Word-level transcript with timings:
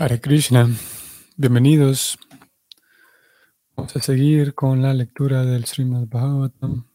Hare 0.00 0.18
Krishna, 0.18 0.66
bienvenidos. 1.36 2.18
Vamos 3.76 3.94
a 3.94 4.00
seguir 4.00 4.54
con 4.54 4.80
la 4.80 4.94
lectura 4.94 5.44
del 5.44 5.66
Srimad 5.66 6.06
Bhagavatam, 6.06 6.86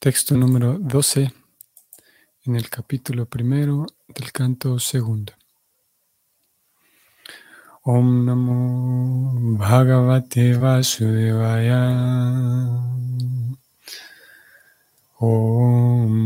texto 0.00 0.36
número 0.36 0.76
12, 0.76 1.32
en 2.46 2.56
el 2.56 2.68
capítulo 2.68 3.26
primero 3.26 3.86
del 4.08 4.32
canto 4.32 4.80
segundo. 4.80 5.34
Om 7.84 8.24
Namo 8.24 9.56
Bhagavate 9.56 10.56
Vasudevaya. 10.56 11.80
Om 15.20 16.16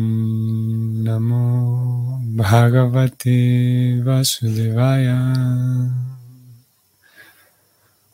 Namo 1.02 2.22
Bhagavate 2.30 3.98
Vasudevaya. 4.06 5.18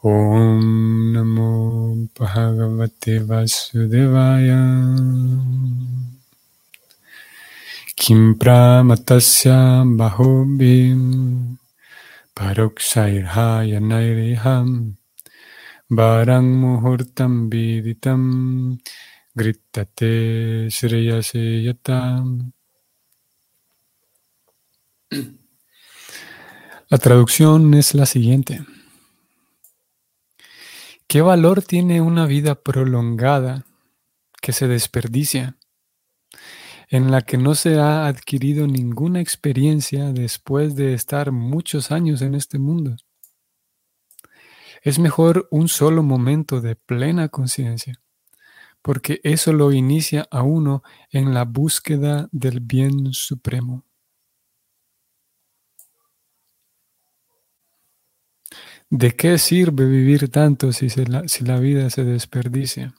Om 0.03 1.13
Namo 1.13 2.09
Bhagavate 2.17 3.21
Vasudevaya. 3.29 4.65
Kim 7.95 8.39
Pramatasya 8.41 9.85
Bahubim 9.85 11.59
Paroksairhaya 12.35 13.85
Nairiham 13.85 14.97
Barang 15.93 16.49
Muhurtam 16.57 17.51
Viditam 17.53 18.81
Gritate 19.35 20.69
Shreyase 20.71 21.63
Yatam 21.63 22.53
La 26.89 26.99
traducción 26.99 27.73
es 27.75 27.95
la 27.95 28.05
siguiente. 28.05 28.65
¿Qué 31.07 31.23
valor 31.23 31.63
tiene 31.63 32.01
una 32.01 32.27
vida 32.27 32.57
prolongada 32.57 33.65
que 34.43 34.53
se 34.53 34.67
desperdicia, 34.67 35.57
en 36.89 37.13
la 37.13 37.23
que 37.23 37.39
no 37.39 37.55
se 37.55 37.79
ha 37.79 38.09
adquirido 38.09 38.67
ninguna 38.67 39.21
experiencia 39.21 40.13
después 40.13 40.75
de 40.75 40.95
estar 40.95 41.31
muchos 41.31 41.93
años 41.93 42.23
en 42.23 42.35
este 42.35 42.59
mundo? 42.59 42.97
Es 44.83 44.99
mejor 44.99 45.47
un 45.53 45.69
solo 45.69 46.03
momento 46.03 46.61
de 46.61 46.75
plena 46.75 47.29
conciencia, 47.29 48.01
porque 48.83 49.21
eso 49.25 49.53
lo 49.53 49.73
inicia 49.73 50.27
a 50.31 50.43
uno 50.43 50.83
en 51.11 51.35
la 51.35 51.45
búsqueda 51.45 52.29
del 52.33 52.61
bien 52.61 53.13
supremo. 53.13 53.85
¿De 58.89 59.15
qué 59.15 59.39
sirve 59.39 59.87
vivir 59.87 60.29
tanto 60.31 60.73
si, 60.73 60.89
la, 61.05 61.29
si 61.29 61.45
la 61.45 61.61
vida 61.61 61.91
se 61.91 62.03
desperdicia? 62.03 62.93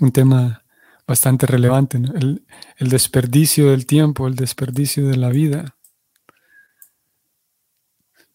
Un 0.00 0.12
tema 0.12 0.64
bastante 1.06 1.46
relevante, 1.46 1.98
el, 1.98 2.46
el, 2.78 2.88
desperdicio 2.88 3.70
del 3.70 3.86
tiempo, 3.86 4.26
el 4.26 4.34
desperdicio 4.34 5.06
de 5.08 5.16
la 5.16 5.28
vida. 5.28 5.76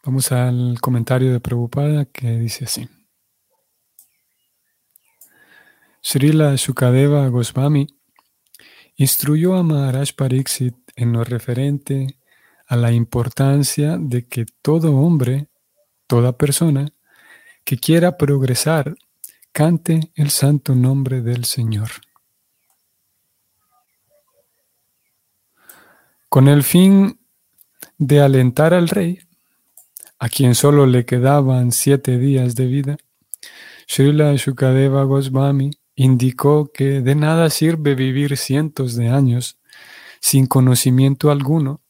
Vamos 0.03 0.31
al 0.31 0.79
comentario 0.79 1.31
de 1.31 1.39
Prabhupada 1.39 2.05
que 2.05 2.37
dice 2.37 2.65
así. 2.65 2.87
Srila 6.03 6.57
Sukadeva 6.57 7.27
Goswami 7.27 7.87
instruyó 8.95 9.55
a 9.55 9.61
Maharaj 9.61 10.13
Pariksit 10.13 10.75
en 10.95 11.13
lo 11.13 11.23
referente 11.23 12.17
a 12.67 12.75
la 12.75 12.91
importancia 12.91 13.97
de 13.99 14.27
que 14.27 14.45
todo 14.63 14.95
hombre, 14.95 15.47
toda 16.07 16.37
persona 16.37 16.91
que 17.63 17.77
quiera 17.77 18.17
progresar, 18.17 18.95
cante 19.51 20.11
el 20.15 20.31
santo 20.31 20.73
nombre 20.73 21.21
del 21.21 21.45
Señor. 21.45 21.89
Con 26.29 26.47
el 26.47 26.63
fin 26.63 27.19
de 27.97 28.21
alentar 28.21 28.73
al 28.73 28.87
rey, 28.87 29.19
a 30.17 30.29
quien 30.29 30.55
solo 30.55 30.87
le 30.87 31.05
quedaban 31.05 31.71
siete 31.71 32.17
días 32.17 32.55
de 32.55 32.65
vida, 32.65 32.97
Srila 33.87 34.33
Shukadeva 34.35 35.03
Goswami 35.03 35.71
indicó 36.03 36.71
que 36.71 37.01
de 37.01 37.13
nada 37.13 37.49
sirve 37.51 37.93
vivir 37.93 38.35
cientos 38.35 38.95
de 38.95 39.09
años 39.09 39.59
sin 40.19 40.47
conocimiento 40.47 41.29
alguno 41.29 41.81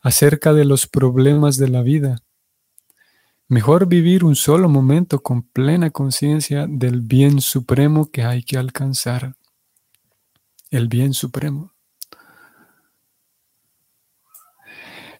acerca 0.00 0.54
de 0.54 0.64
los 0.64 0.86
problemas 0.86 1.58
de 1.58 1.68
la 1.68 1.82
vida. 1.82 2.22
Mejor 3.48 3.86
vivir 3.86 4.24
un 4.24 4.34
solo 4.34 4.70
momento 4.70 5.22
con 5.22 5.42
plena 5.42 5.90
conciencia 5.90 6.66
del 6.66 7.02
bien 7.02 7.42
supremo 7.42 8.10
que 8.10 8.22
hay 8.22 8.42
que 8.42 8.56
alcanzar. 8.56 9.36
El 10.70 10.88
bien 10.88 11.12
supremo. 11.12 11.72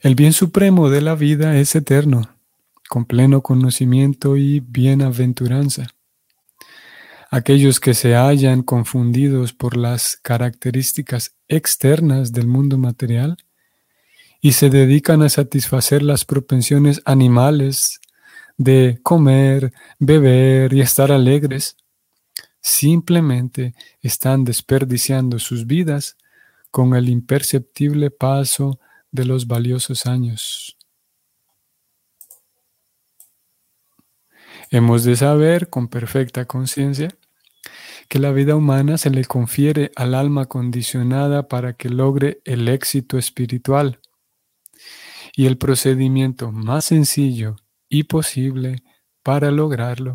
El 0.01 0.15
bien 0.15 0.33
supremo 0.33 0.89
de 0.89 1.03
la 1.03 1.15
vida 1.15 1.59
es 1.59 1.75
eterno, 1.75 2.23
con 2.89 3.05
pleno 3.05 3.43
conocimiento 3.43 4.39
y 4.39 4.61
bienaventuranza. 4.61 5.89
Aquellos 7.37 7.81
que 7.81 7.95
se 7.95 8.15
hallan 8.15 8.63
confundidos 8.63 9.53
por 9.53 9.77
las 9.77 10.17
características 10.23 11.35
externas 11.49 12.31
del 12.31 12.47
mundo 12.47 12.79
material 12.79 13.37
y 14.41 14.53
se 14.53 14.71
dedican 14.71 15.21
a 15.21 15.29
satisfacer 15.29 16.05
las 16.05 16.25
propensiones 16.25 17.03
animales 17.05 18.01
de 18.57 19.01
comer, 19.03 19.73
beber 19.99 20.75
y 20.75 20.81
estar 20.81 21.11
alegres, 21.11 21.77
simplemente 22.61 23.75
están 24.01 24.45
desperdiciando 24.45 25.41
sus 25.41 25.67
vidas 25.67 26.17
con 26.71 26.95
el 26.95 27.09
imperceptible 27.09 28.13
paso 28.13 28.79
de 29.11 29.25
los 29.25 29.49
valiosos 29.49 30.07
años. 30.07 30.77
Hemos 34.71 35.03
de 35.03 35.17
saber 35.17 35.69
con 35.69 35.89
perfecta 35.89 36.45
conciencia 36.45 37.09
que 38.15 38.21
la 38.21 38.31
vida 38.31 38.55
humana 38.55 38.97
se 38.97 39.11
le 39.11 39.25
confiere 39.25 39.91
al 39.97 40.15
alma 40.15 40.47
condicionada 40.47 41.49
para 41.49 41.73
que 41.73 41.89
logre 41.89 42.41
el 42.45 42.69
éxito 42.69 43.19
espiritual 43.19 43.99
y 45.35 45.47
el 45.47 45.59
procedimiento 45.59 46.53
más 46.53 46.85
sencillo 46.85 47.57
y 47.89 48.05
posible 48.05 48.85
para 49.25 49.51
lograrlo 49.51 50.15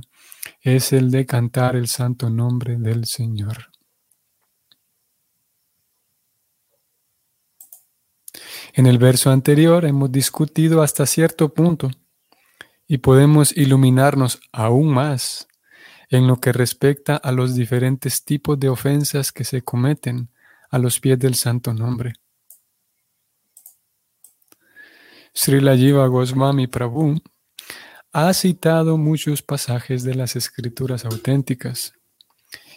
es 0.62 0.94
el 0.94 1.12
de 1.12 1.26
cantar 1.26 1.76
el 1.76 1.90
santo 1.90 2.30
nombre 2.30 2.78
del 2.78 3.04
Señor. 3.04 3.70
En 8.76 8.86
el 8.86 8.98
verso 8.98 9.30
anterior 9.30 9.84
hemos 9.84 10.10
discutido 10.10 10.81
hasta 10.81 11.06
cierto 11.06 11.54
punto 11.54 11.92
y 12.88 13.00
podemos 13.00 13.52
iluminarnos 13.58 14.40
aún 14.54 14.88
más 14.88 15.49
en 16.09 16.28
lo 16.28 16.38
que 16.38 16.52
respecta 16.52 17.16
a 17.16 17.31
los 17.31 17.56
diferentes 17.56 18.24
tipos 18.24 18.59
de 18.59 18.70
ofensas 18.70 19.31
que 19.31 19.44
se 19.44 19.62
cometen 19.62 20.30
a 20.70 20.80
los 20.80 21.00
pies 21.00 21.20
del 21.20 21.36
santo 21.36 21.74
nombre. 21.74 22.14
Srila 25.34 25.78
Jiva 25.78 26.08
Goswami 26.08 26.68
Prabhu 26.68 27.22
ha 28.12 28.34
citado 28.34 28.98
muchos 28.98 29.42
pasajes 29.44 30.03
de 30.03 30.16
las 30.16 30.36
escrituras 30.36 31.06
auténticas 31.06 31.94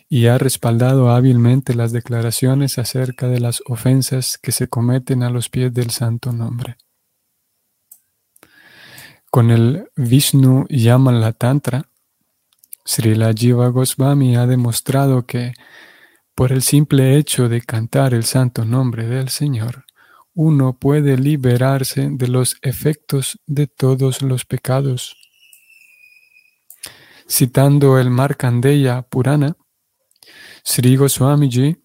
y 0.08 0.26
ha 0.26 0.36
respaldado 0.36 1.10
hábilmente 1.10 1.74
las 1.74 1.90
declaraciones 1.90 2.76
acerca 2.78 3.28
de 3.28 3.40
las 3.40 3.62
ofensas 3.66 4.36
que 4.36 4.52
se 4.52 4.68
cometen 4.68 5.22
a 5.22 5.30
los 5.30 5.48
pies 5.48 5.72
del 5.72 5.90
santo 5.90 6.32
nombre. 6.32 6.76
Con 9.30 9.50
el 9.50 9.88
Vishnu 9.96 10.66
Yamala 10.68 11.32
Tantra, 11.32 11.88
Srila 12.84 13.32
Jiva 13.32 13.68
Goswami 13.68 14.36
ha 14.36 14.46
demostrado 14.46 15.24
que, 15.24 15.54
por 16.34 16.52
el 16.52 16.62
simple 16.62 17.16
hecho 17.16 17.48
de 17.48 17.60
cantar 17.60 18.14
el 18.14 18.24
santo 18.24 18.64
nombre 18.64 19.06
del 19.06 19.28
Señor, 19.28 19.84
uno 20.34 20.78
puede 20.78 21.16
liberarse 21.16 22.08
de 22.10 22.28
los 22.28 22.56
efectos 22.62 23.38
de 23.46 23.66
todos 23.66 24.22
los 24.22 24.44
pecados. 24.44 25.16
Citando 27.28 27.98
el 27.98 28.10
Markandeya 28.10 29.02
Purana, 29.02 29.56
Sri 30.64 30.96
Goswamiji 30.96 31.76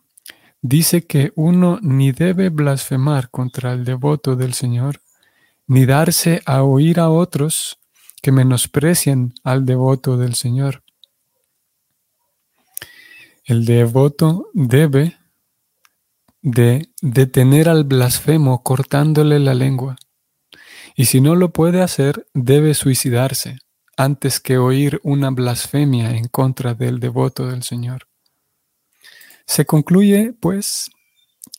dice 0.62 1.06
que 1.06 1.32
uno 1.36 1.80
ni 1.82 2.12
debe 2.12 2.50
blasfemar 2.50 3.30
contra 3.30 3.74
el 3.74 3.86
devoto 3.86 4.36
del 4.36 4.54
Señor, 4.54 5.02
ni 5.68 5.86
darse 5.86 6.42
a 6.46 6.64
oír 6.64 7.00
a 7.00 7.10
otros 7.10 7.80
que 8.22 8.32
menosprecian 8.32 9.34
al 9.44 9.66
devoto 9.66 10.18
del 10.18 10.36
Señor. 10.36 10.84
El 13.48 13.64
devoto 13.64 14.50
debe 14.54 15.16
de 16.42 16.90
detener 17.02 17.70
al 17.70 17.86
blasfemo 17.86 18.62
cortándole 18.62 19.40
la 19.40 19.54
lengua. 19.54 19.96
Y 20.98 21.06
si 21.06 21.22
no 21.22 21.34
lo 21.34 21.54
puede 21.54 21.82
hacer, 21.82 22.28
debe 22.34 22.74
suicidarse 22.74 23.60
antes 23.96 24.42
que 24.42 24.58
oír 24.58 25.00
una 25.02 25.30
blasfemia 25.30 26.12
en 26.12 26.28
contra 26.28 26.74
del 26.74 27.00
devoto 27.00 27.48
del 27.48 27.64
Señor. 27.64 28.10
Se 29.46 29.66
concluye, 29.66 30.34
pues, 30.38 30.92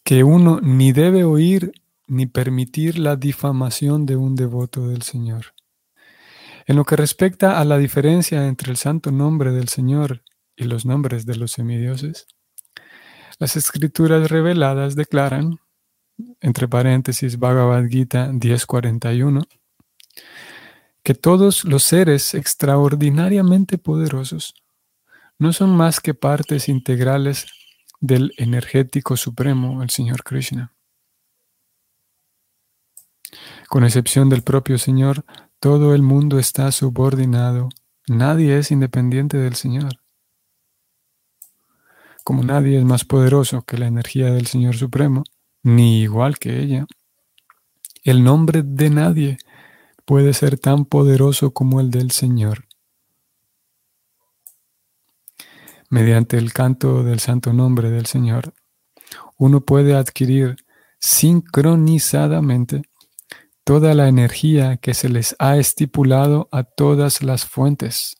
que 0.04 0.24
uno 0.24 0.60
ni 0.60 0.92
debe 0.92 1.24
oír 1.24 1.72
ni 2.06 2.26
permitir 2.26 2.98
la 2.98 3.16
difamación 3.16 4.04
de 4.04 4.16
un 4.16 4.34
devoto 4.34 4.88
del 4.88 5.00
Señor. 5.00 5.54
En 6.66 6.76
lo 6.76 6.84
que 6.84 6.96
respecta 6.96 7.58
a 7.58 7.64
la 7.64 7.78
diferencia 7.78 8.46
entre 8.46 8.70
el 8.70 8.76
santo 8.76 9.10
nombre 9.10 9.52
del 9.52 9.68
Señor 9.68 10.20
y 10.58 10.64
los 10.64 10.84
nombres 10.84 11.24
de 11.24 11.36
los 11.36 11.52
semidioses, 11.52 12.26
las 13.38 13.56
escrituras 13.56 14.30
reveladas 14.30 14.96
declaran, 14.96 15.60
entre 16.40 16.66
paréntesis 16.66 17.38
Bhagavad 17.38 17.86
Gita 17.86 18.32
1041, 18.32 19.42
que 21.04 21.14
todos 21.14 21.64
los 21.64 21.84
seres 21.84 22.34
extraordinariamente 22.34 23.78
poderosos 23.78 24.54
no 25.38 25.52
son 25.52 25.70
más 25.76 26.00
que 26.00 26.14
partes 26.14 26.68
integrales 26.68 27.46
del 28.00 28.32
energético 28.36 29.16
supremo, 29.16 29.82
el 29.82 29.90
Señor 29.90 30.24
Krishna. 30.24 30.72
Con 33.68 33.84
excepción 33.84 34.28
del 34.28 34.42
propio 34.42 34.78
Señor, 34.78 35.24
todo 35.60 35.94
el 35.94 36.02
mundo 36.02 36.38
está 36.38 36.72
subordinado. 36.72 37.68
Nadie 38.08 38.58
es 38.58 38.70
independiente 38.70 39.36
del 39.36 39.54
Señor. 39.54 40.00
Como 42.28 42.42
nadie 42.42 42.76
es 42.76 42.84
más 42.84 43.06
poderoso 43.06 43.62
que 43.62 43.78
la 43.78 43.86
energía 43.86 44.30
del 44.30 44.46
Señor 44.46 44.76
Supremo, 44.76 45.24
ni 45.62 46.02
igual 46.02 46.38
que 46.38 46.60
ella, 46.60 46.84
el 48.04 48.22
nombre 48.22 48.62
de 48.62 48.90
nadie 48.90 49.38
puede 50.04 50.34
ser 50.34 50.58
tan 50.58 50.84
poderoso 50.84 51.54
como 51.54 51.80
el 51.80 51.90
del 51.90 52.10
Señor. 52.10 52.66
Mediante 55.88 56.36
el 56.36 56.52
canto 56.52 57.02
del 57.02 57.18
santo 57.20 57.54
nombre 57.54 57.88
del 57.90 58.04
Señor, 58.04 58.52
uno 59.38 59.62
puede 59.62 59.96
adquirir 59.96 60.56
sincronizadamente 61.00 62.82
toda 63.64 63.94
la 63.94 64.06
energía 64.06 64.76
que 64.76 64.92
se 64.92 65.08
les 65.08 65.34
ha 65.38 65.56
estipulado 65.56 66.50
a 66.52 66.64
todas 66.64 67.22
las 67.22 67.46
fuentes. 67.46 68.18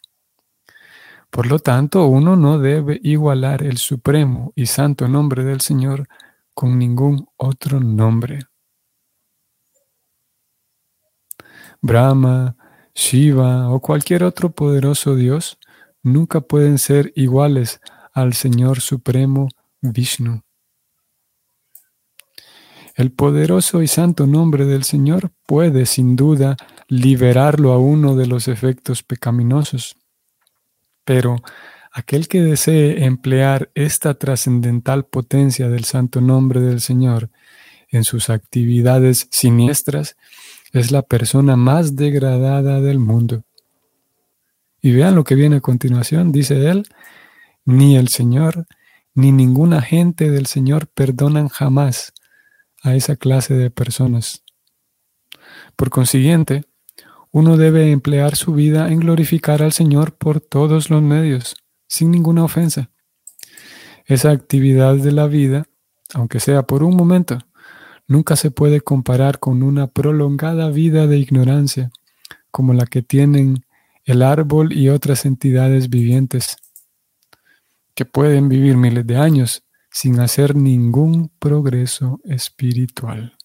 Por 1.31 1.47
lo 1.47 1.59
tanto, 1.59 2.07
uno 2.07 2.37
no 2.37 2.59
debe 2.59 2.99
igualar 3.03 3.63
el 3.63 3.79
supremo 3.79 4.53
y 4.55 4.67
santo 4.67 5.09
nombre 5.09 5.45
del 5.45 5.61
Señor 5.61 6.09
con 6.55 6.79
ningún 6.79 7.29
otro 7.37 7.81
nombre. 7.81 8.41
Brahma, 11.81 12.57
Shiva 12.95 13.71
o 13.71 13.81
cualquier 13.81 14.25
otro 14.25 14.51
poderoso 14.51 15.15
Dios 15.15 15.59
nunca 16.03 16.41
pueden 16.41 16.79
ser 16.79 17.13
iguales 17.15 17.81
al 18.13 18.33
Señor 18.35 18.81
Supremo 18.81 19.49
Vishnu. 19.81 20.43
El 22.97 23.13
poderoso 23.13 23.81
y 23.81 23.87
santo 23.87 24.27
nombre 24.27 24.65
del 24.65 24.83
Señor 24.83 25.31
puede 25.47 25.87
sin 25.87 26.17
duda 26.17 26.57
liberarlo 26.89 27.73
a 27.73 27.79
uno 27.79 28.17
de 28.17 28.27
los 28.27 28.49
efectos 28.49 29.05
pecaminosos. 29.05 29.98
Pero 31.09 31.43
aquel 31.91 32.29
que 32.29 32.43
desee 32.43 33.07
emplear 33.07 33.71
esta 33.75 34.13
trascendental 34.19 35.07
potencia 35.07 35.71
del 35.71 35.85
santo 35.85 36.21
nombre 36.21 36.61
del 36.61 36.83
Señor 36.83 37.31
en 37.89 38.05
sus 38.05 38.29
actividades 38.29 39.27
siniestras 39.31 40.19
es 40.71 40.91
la 40.91 41.01
persona 41.01 41.57
más 41.57 41.97
degradada 41.97 42.83
del 42.83 42.99
mundo. 42.99 43.45
Y 44.83 44.93
vean 44.93 45.15
lo 45.15 45.25
que 45.25 45.35
viene 45.35 45.57
a 45.57 45.61
continuación, 45.63 46.31
dice 46.31 46.69
él, 46.69 46.87
ni 47.65 47.97
el 47.97 48.09
Señor 48.09 48.67
ni 49.15 49.33
ninguna 49.33 49.81
gente 49.81 50.31
del 50.31 50.45
Señor 50.45 50.89
perdonan 50.89 51.49
jamás 51.49 52.13
a 52.83 52.95
esa 52.95 53.17
clase 53.17 53.55
de 53.55 53.71
personas. 53.71 54.45
Por 55.75 55.89
consiguiente, 55.89 56.67
uno 57.31 57.57
debe 57.57 57.91
emplear 57.91 58.37
su 58.37 58.55
vida 58.55 58.91
en 58.91 59.01
glorificar 59.01 59.63
al 59.63 59.73
Señor 59.73 60.17
por 60.17 60.41
todos 60.41 60.91
los 60.91 61.03
medios, 61.03 61.57
sin 61.87 62.11
ninguna 62.11 62.45
ofensa. 62.45 62.91
Esa 64.07 64.31
actividad 64.31 64.97
de 64.97 65.13
la 65.13 65.27
vida, 65.27 65.67
aunque 66.15 66.41
sea 66.41 66.63
por 66.63 66.83
un 66.83 66.97
momento, 66.97 67.39
nunca 68.07 68.37
se 68.37 68.51
puede 68.51 68.81
comparar 68.81 69.39
con 69.39 69.63
una 69.63 69.87
prolongada 69.87 70.71
vida 70.71 71.07
de 71.07 71.19
ignorancia, 71.19 71.91
como 72.51 72.73
la 72.73 72.87
que 72.87 73.03
tienen 73.03 73.65
el 74.05 74.23
árbol 74.23 74.73
y 74.73 74.89
otras 74.89 75.27
entidades 75.27 75.91
vivientes, 75.91 76.57
que 77.95 78.07
pueden 78.07 78.49
vivir 78.49 78.77
miles 78.77 79.07
de 79.07 79.17
años 79.17 79.65
sin 79.91 80.21
hacer 80.21 80.55
ningún 80.55 81.31
progreso 81.39 82.21
espiritual. 82.25 83.37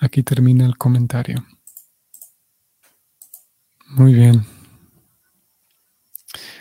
Aquí 0.00 0.22
termina 0.22 0.64
el 0.66 0.76
comentario. 0.76 1.44
Muy 3.88 4.12
bien. 4.12 4.44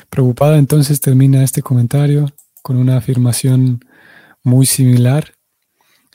Preocupada 0.09 0.57
entonces 0.57 1.01
termina 1.01 1.43
este 1.43 1.61
comentario 1.61 2.27
con 2.61 2.77
una 2.77 2.97
afirmación 2.97 3.83
muy 4.43 4.65
similar 4.65 5.35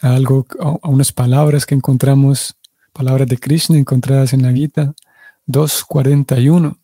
a 0.00 0.14
algo, 0.14 0.46
a 0.58 0.88
unas 0.88 1.12
palabras 1.12 1.66
que 1.66 1.74
encontramos, 1.74 2.56
palabras 2.92 3.28
de 3.28 3.36
Krishna 3.36 3.76
encontradas 3.76 4.32
en 4.32 4.42
la 4.42 4.52
Gita 4.52 4.94
241. 5.46 6.78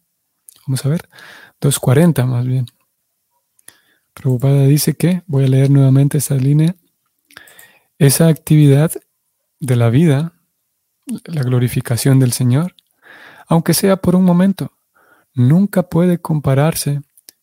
Vamos 0.66 0.84
a 0.84 0.88
ver, 0.90 1.08
240 1.60 2.26
más 2.26 2.46
bien. 2.46 2.66
Prabhupada 4.12 4.66
dice 4.66 4.94
que, 4.94 5.22
voy 5.26 5.44
a 5.44 5.48
leer 5.48 5.70
nuevamente 5.70 6.18
esta 6.18 6.34
línea, 6.34 6.74
esa 7.98 8.28
actividad 8.28 8.92
de 9.60 9.76
la 9.76 9.88
vida, 9.88 10.34
la 11.24 11.42
glorificación 11.42 12.18
del 12.18 12.32
Señor, 12.32 12.74
aunque 13.48 13.74
sea 13.74 13.96
por 13.96 14.14
un 14.14 14.24
momento, 14.24 14.72
nunca 15.34 15.82
puede 15.82 16.18
compararse 16.18 17.00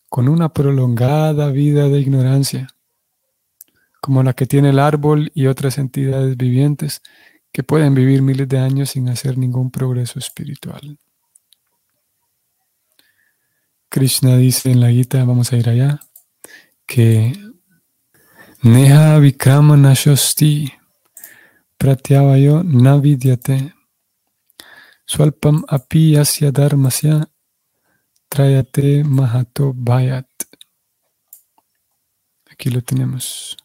con 0.08 0.28
una 0.28 0.48
prolongada 0.50 1.50
vida 1.50 1.88
de 1.88 2.00
ignorancia, 2.00 2.68
como 4.00 4.22
la 4.22 4.32
que 4.32 4.46
tiene 4.46 4.70
el 4.70 4.78
árbol 4.78 5.32
y 5.34 5.48
otras 5.48 5.78
entidades 5.78 6.36
vivientes 6.36 7.02
que 7.52 7.64
pueden 7.64 7.94
vivir 7.94 8.22
miles 8.22 8.48
de 8.48 8.58
años 8.58 8.90
sin 8.90 9.08
hacer 9.08 9.36
ningún 9.36 9.70
progreso 9.70 10.18
espiritual. 10.18 10.98
Krishna 13.88 14.36
dice 14.36 14.70
en 14.70 14.80
la 14.80 14.90
Gita, 14.90 15.24
vamos 15.24 15.52
a 15.52 15.56
ir 15.56 15.68
allá, 15.68 16.00
que 16.86 17.32
Neha 18.62 19.18
Vikrama 19.18 19.76
Nashosti 19.76 20.72
Pratyavayo 21.78 22.62
Navidyate 22.62 23.75
Swalpam 25.08 25.62
api 25.68 26.14
yasya 26.14 26.50
dharmasya 26.50 27.26
trayate 28.28 29.04
mahato 29.04 29.72
bayat. 29.72 30.26
Aquí 32.50 32.70
lo 32.70 32.82
tenemos. 32.82 33.56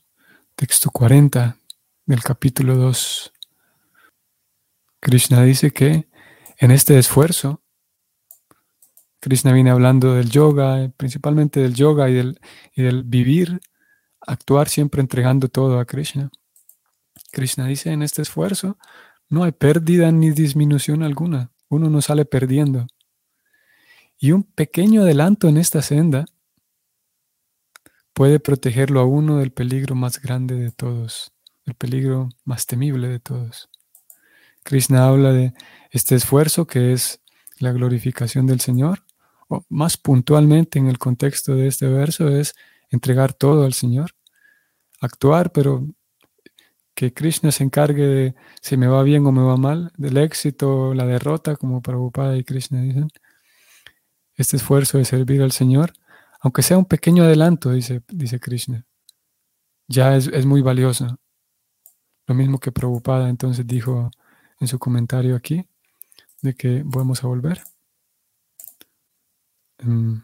Texto 0.56 0.92
40 0.92 1.58
del 2.06 2.22
capítulo 2.22 2.76
2. 2.76 3.34
Krishna 5.00 5.42
dice 5.42 5.72
que 5.72 6.08
en 6.58 6.70
este 6.70 7.00
esfuerzo 7.00 7.64
Krishna 9.20 9.52
viene 9.52 9.72
hablando 9.72 10.14
del 10.14 10.30
yoga, 10.30 10.92
principalmente 10.96 11.60
del 11.60 11.74
yoga 11.74 12.08
y 12.12 12.14
del, 12.14 12.40
y 12.76 12.84
del 12.84 13.04
vivir, 13.04 13.62
actuar 14.20 14.70
siempre 14.70 15.02
entregando 15.02 15.48
todo 15.48 15.80
a 15.80 15.86
Krishna. 15.86 16.30
Krishna 17.32 17.66
dice, 17.66 17.92
en 17.92 18.04
este 18.04 18.22
esfuerzo 18.22 18.78
no 19.32 19.44
hay 19.44 19.52
pérdida 19.52 20.12
ni 20.12 20.30
disminución 20.30 21.02
alguna, 21.02 21.52
uno 21.70 21.90
no 21.90 22.02
sale 22.04 22.26
perdiendo. 22.26 22.86
Y 24.20 24.34
un 24.34 24.44
pequeño 24.44 25.02
adelanto 25.02 25.48
en 25.48 25.58
esta 25.58 25.82
senda 25.82 26.26
puede 28.14 28.40
protegerlo 28.40 29.00
a 29.00 29.06
uno 29.06 29.38
del 29.38 29.52
peligro 29.52 29.96
más 29.96 30.22
grande 30.22 30.54
de 30.54 30.70
todos, 30.70 31.34
el 31.66 31.74
peligro 31.74 32.30
más 32.46 32.68
temible 32.68 33.08
de 33.08 33.20
todos. 33.20 33.70
Krishna 34.62 35.08
habla 35.08 35.32
de 35.32 35.54
este 35.90 36.14
esfuerzo 36.14 36.68
que 36.68 36.94
es 36.94 37.20
la 37.58 37.72
glorificación 37.72 38.46
del 38.46 38.60
Señor 38.60 39.04
más 39.70 39.98
puntualmente 39.98 40.80
en 40.80 40.88
el 40.88 40.98
contexto 40.98 41.56
de 41.56 41.68
este 41.68 41.88
verso, 41.88 42.30
es 42.30 42.56
entregar 42.90 43.34
todo 43.34 43.66
al 43.66 43.74
Señor, 43.74 44.12
actuar, 45.00 45.52
pero 45.52 45.88
que 46.94 47.14
Krishna 47.14 47.52
se 47.52 47.64
encargue 47.64 48.06
de 48.06 48.36
si 48.62 48.78
me 48.78 48.88
va 48.88 49.04
bien 49.04 49.26
o 49.26 49.32
me 49.32 49.42
va 49.42 49.58
mal, 49.58 49.92
del 49.98 50.18
éxito, 50.18 50.94
la 50.94 51.06
derrota, 51.06 51.56
como 51.56 51.82
Prabhupada 51.82 52.38
y 52.38 52.44
Krishna 52.44 52.82
dicen. 52.82 53.10
Este 54.36 54.58
esfuerzo 54.58 54.98
de 54.98 55.06
servir 55.06 55.42
al 55.42 55.52
Señor, 55.52 55.94
aunque 56.40 56.64
sea 56.64 56.78
un 56.78 56.86
pequeño 56.86 57.24
adelanto, 57.24 57.72
dice, 57.72 58.02
dice 58.08 58.40
Krishna, 58.40 58.86
ya 59.88 60.16
es, 60.16 60.46
muy 60.46 60.62
valiosa. 60.62 61.18
Lo 62.28 62.36
mismo 62.36 62.60
que 62.60 62.72
Prabhupada 62.72 63.30
entonces 63.30 63.68
dijo 63.68 64.10
en 64.60 64.68
su 64.68 64.80
comentario 64.80 65.36
aquí, 65.36 65.68
de 66.42 66.56
que 66.56 66.82
vamos 66.86 67.24
a 67.24 67.28
volver. 67.28 67.62
Um, 69.84 70.24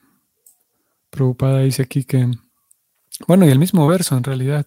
Prabhupada 1.09 1.59
dice 1.59 1.83
aquí 1.83 2.03
que, 2.03 2.31
bueno, 3.27 3.45
y 3.45 3.49
el 3.49 3.59
mismo 3.59 3.87
verso 3.87 4.17
en 4.17 4.23
realidad, 4.23 4.65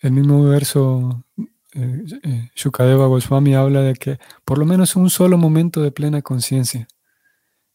el 0.00 0.12
mismo 0.12 0.44
verso, 0.44 1.24
eh, 1.72 2.04
eh, 2.22 2.50
Shukadeva 2.54 3.06
Goswami 3.06 3.54
habla 3.54 3.82
de 3.82 3.94
que 3.94 4.18
por 4.44 4.58
lo 4.58 4.66
menos 4.66 4.96
un 4.96 5.10
solo 5.10 5.38
momento 5.38 5.82
de 5.82 5.90
plena 5.90 6.22
conciencia, 6.22 6.88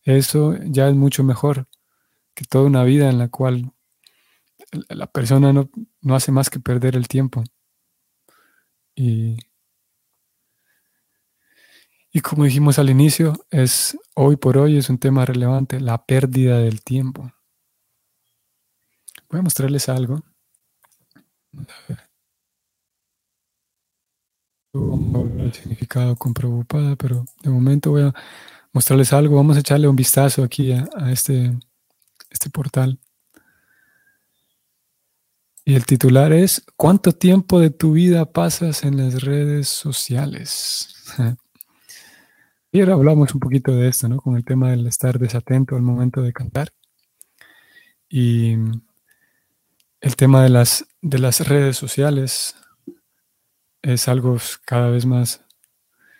eso 0.03 0.55
ya 0.63 0.87
es 0.87 0.95
mucho 0.95 1.23
mejor 1.23 1.67
que 2.33 2.45
toda 2.45 2.65
una 2.65 2.83
vida 2.83 3.09
en 3.09 3.17
la 3.17 3.27
cual 3.29 3.71
la 4.89 5.07
persona 5.07 5.51
no, 5.53 5.69
hace 6.15 6.31
más 6.31 6.49
que 6.49 6.59
perder 6.59 6.95
el 6.95 7.07
tiempo. 7.07 7.43
Y, 8.95 9.37
y 12.11 12.21
como 12.21 12.45
dijimos 12.45 12.79
al 12.79 12.89
inicio, 12.89 13.45
es 13.49 13.97
hoy 14.15 14.35
por 14.37 14.57
hoy 14.57 14.77
es 14.77 14.89
un 14.89 14.97
tema 14.97 15.25
relevante, 15.25 15.79
la 15.79 16.05
pérdida 16.05 16.59
del 16.59 16.81
tiempo. 16.81 17.31
Voy 19.29 19.39
a 19.39 19.43
mostrarles 19.43 19.89
algo. 19.89 20.23
El 24.73 25.53
significado 25.53 26.15
con 26.15 26.33
preocupada, 26.33 26.95
pero 26.95 27.25
de 27.43 27.49
momento 27.49 27.91
voy 27.91 28.03
a 28.03 28.13
mostrarles 28.71 29.11
algo. 29.11 29.35
Vamos 29.35 29.57
a 29.57 29.59
echarle 29.59 29.87
un 29.87 29.95
vistazo 29.95 30.43
aquí 30.43 30.71
a, 30.71 30.87
este, 31.11 31.57
este 32.29 32.49
portal. 32.49 32.99
Y 35.63 35.75
el 35.75 35.85
titular 35.85 36.33
es, 36.33 36.63
¿cuánto 36.75 37.11
tiempo 37.11 37.59
de 37.59 37.69
tu 37.69 37.93
vida 37.93 38.25
pasas 38.25 38.83
en 38.83 38.97
las 38.97 39.23
redes 39.23 39.67
sociales? 39.67 40.95
y 42.71 42.79
ahora 42.79 42.93
hablamos 42.93 43.33
un 43.33 43.39
poquito 43.39 43.75
de 43.75 43.89
esto, 43.89 44.07
¿no? 44.07 44.17
Con 44.17 44.37
el 44.37 44.45
tema 44.45 44.71
del 44.71 44.87
estar 44.87 45.19
desatento 45.19 45.75
al 45.75 45.81
momento 45.81 46.21
de 46.21 46.33
cantar. 46.33 46.73
Y 48.09 48.53
el 50.01 50.15
tema 50.15 50.43
de 50.43 50.49
las, 50.49 50.87
de 51.01 51.19
las 51.19 51.47
redes 51.47 51.77
sociales 51.77 52.55
es 53.81 54.07
algo 54.07 54.37
cada 54.65 54.89
vez 54.89 55.05
más 55.05 55.41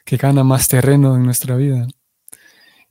que 0.06 0.18
gana 0.18 0.44
más 0.44 0.68
terreno 0.68 1.16
en 1.16 1.24
nuestra 1.24 1.56
vida. 1.56 1.88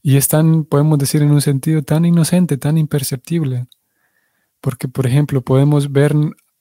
Y 0.02 0.16
es 0.16 0.28
tan, 0.28 0.64
podemos 0.64 0.98
decir 0.98 1.22
en 1.22 1.30
un 1.30 1.40
sentido, 1.40 1.82
tan 1.82 2.04
inocente, 2.04 2.56
tan 2.56 2.78
imperceptible. 2.78 3.66
Porque, 4.60 4.88
por 4.88 5.06
ejemplo, 5.06 5.42
podemos 5.42 5.92
ver, 5.92 6.14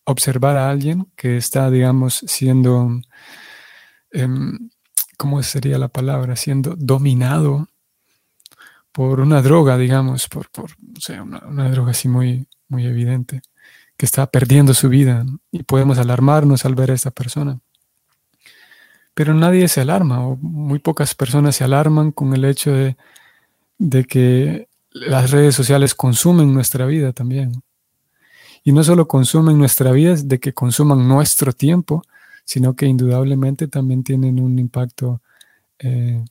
observar 0.04 0.58
a 0.58 0.70
alguien 0.70 1.08
que 1.16 1.38
está, 1.38 1.70
digamos, 1.70 2.24
siendo, 2.28 3.02
em, 4.12 4.70
¿cómo 5.18 5.42
sería 5.44 5.78
la 5.78 5.88
palabra? 5.88 6.36
Siendo 6.36 6.76
dominado 6.78 7.70
por 8.92 9.20
una 9.20 9.42
droga, 9.42 9.78
digamos, 9.78 10.28
por, 10.28 10.50
por 10.50 10.72
una, 11.10 11.40
una, 11.46 11.70
droga 11.70 11.92
así 11.92 12.08
muy, 12.08 12.48
muy 12.68 12.86
evidente, 12.86 13.42
que 13.98 14.06
está 14.06 14.28
perdiendo 14.28 14.74
su 14.74 14.90
vida. 14.90 15.26
Y 15.52 15.64
podemos 15.64 15.98
alarmarnos 16.00 16.66
al 16.66 16.76
ver 16.76 16.92
a 16.92 16.96
esta 16.96 17.12
persona. 17.12 17.60
Pero 19.20 19.34
nadie 19.34 19.68
se 19.68 19.82
alarma, 19.82 20.26
o 20.26 20.38
muy 20.38 20.80
pocas 20.80 21.14
personas 21.14 21.58
se 21.58 21.66
alarman 21.66 22.14
con 22.14 22.34
el 22.34 22.46
hecho 22.46 22.72
de 22.72 22.96
de 23.80 24.04
que 24.04 24.68
las 24.92 25.32
redes 25.32 25.56
sociales 25.56 25.96
consumen 25.96 26.54
nuestra 26.54 26.86
vida 26.86 27.14
también. 27.14 27.64
Y 28.64 28.74
no 28.74 28.84
solo 28.84 29.08
consumen 29.08 29.58
nuestra 29.58 29.92
vida, 29.92 30.16
de 30.16 30.40
que 30.40 30.54
consuman 30.54 31.08
nuestro 31.08 31.54
tiempo, 31.54 32.04
sino 32.44 32.76
que 32.76 32.86
indudablemente 32.86 33.68
también 33.68 34.04
tienen 34.04 34.40
un 34.40 34.60
impacto 34.60 35.22
eh, 35.80 36.24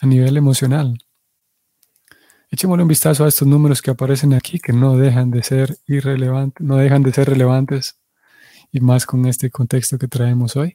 a 0.00 0.06
nivel 0.06 0.36
emocional. 0.36 0.96
Echémosle 2.50 2.82
un 2.82 2.88
vistazo 2.88 3.24
a 3.24 3.28
estos 3.28 3.48
números 3.48 3.82
que 3.82 3.90
aparecen 3.90 4.32
aquí, 4.34 4.60
que 4.60 4.72
no 4.72 4.96
dejan 4.96 5.30
de 5.30 5.42
ser 5.42 5.78
irrelevantes, 5.86 6.64
no 6.64 6.76
dejan 6.76 7.02
de 7.02 7.12
ser 7.12 7.28
relevantes, 7.28 7.96
y 8.70 8.80
más 8.80 9.06
con 9.06 9.26
este 9.26 9.50
contexto 9.50 9.98
que 9.98 10.08
traemos 10.08 10.54
hoy. 10.56 10.74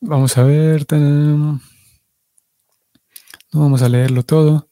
Vamos 0.00 0.36
a 0.38 0.44
ver. 0.44 0.86
No 0.92 1.60
vamos 3.52 3.82
a 3.82 3.88
leerlo 3.88 4.22
todo. 4.22 4.68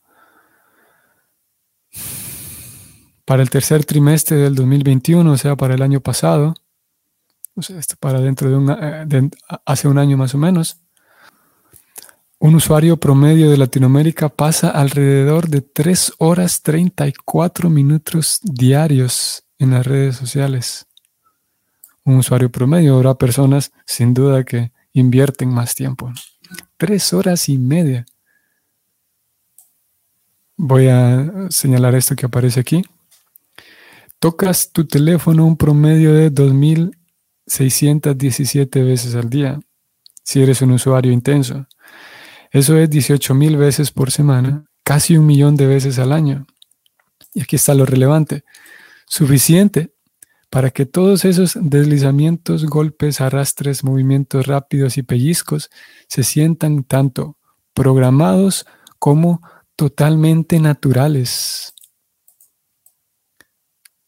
para 3.25 3.43
el 3.43 3.51
tercer 3.51 3.85
trimestre 3.85 4.37
del 4.37 4.55
2021, 4.55 5.31
o 5.31 5.37
sea, 5.37 5.57
para 5.57 5.75
el 5.75 5.83
año 5.83 6.01
pasado, 6.01 6.55
o 7.55 7.63
sea, 7.63 7.79
esto 7.79 7.97
para 7.99 8.21
dentro 8.21 8.51
de, 8.51 8.57
un, 8.57 8.71
eh, 8.71 9.31
hace 9.65 9.89
un 9.89 9.99
año 9.99 10.17
más 10.17 10.35
o 10.35 10.39
menos, 10.39 10.79
un 12.39 12.55
usuario 12.55 12.99
promedio 12.99 13.51
de 13.51 13.57
Latinoamérica 13.57 14.29
pasa 14.29 14.69
alrededor 14.69 15.49
de 15.49 15.63
3 15.63 16.15
horas 16.19 16.63
34 16.63 17.71
minutos 17.71 18.41
diarios 18.43 19.47
en 19.59 19.71
las 19.71 19.87
redes 19.87 20.17
sociales. 20.17 20.87
Un 22.05 22.17
usuario 22.17 22.51
promedio, 22.51 22.97
habrá 22.97 23.15
personas 23.15 23.73
sin 23.87 24.13
duda 24.13 24.45
que 24.45 24.73
invierten 24.95 25.51
más 25.51 25.75
tiempo. 25.75 26.11
Tres 26.79 27.13
horas 27.13 27.51
y 27.51 27.59
media. 27.59 28.07
Voy 30.57 30.89
a 30.89 31.49
señalar 31.51 31.95
esto 31.95 32.17
que 32.17 32.25
aparece 32.27 32.61
aquí. 32.61 32.83
Tocas 34.19 34.73
tu 34.73 34.87
teléfono 34.87 35.45
un 35.45 35.57
promedio 35.57 36.13
de 36.15 36.33
2.617 36.33 38.87
veces 38.87 39.15
al 39.17 39.29
día, 39.29 39.61
si 40.23 40.41
eres 40.41 40.63
un 40.63 40.71
usuario 40.71 41.13
intenso. 41.13 41.67
Eso 42.51 42.79
es 42.79 42.89
18.000 42.89 43.59
veces 43.59 43.91
por 43.91 44.11
semana, 44.13 44.65
casi 44.85 45.19
un 45.19 45.27
millón 45.27 45.57
de 45.57 45.67
veces 45.67 45.99
al 45.99 46.13
año. 46.13 46.47
Y 47.35 47.43
aquí 47.43 47.57
está 47.57 47.75
lo 47.75 47.85
relevante. 47.85 48.45
Suficiente 49.07 49.94
para 50.55 50.71
que 50.71 50.87
todos 50.87 51.25
esos 51.25 51.59
deslizamientos, 51.61 52.65
golpes, 52.67 53.21
arrastres, 53.21 53.83
movimientos 53.83 54.47
rápidos 54.47 54.97
y 54.97 55.03
pellizcos 55.03 55.69
se 56.07 56.23
sientan 56.23 56.85
tanto 56.85 57.37
programados 57.73 58.65
como 59.01 59.43
totalmente 59.75 60.61
naturales. 60.61 61.75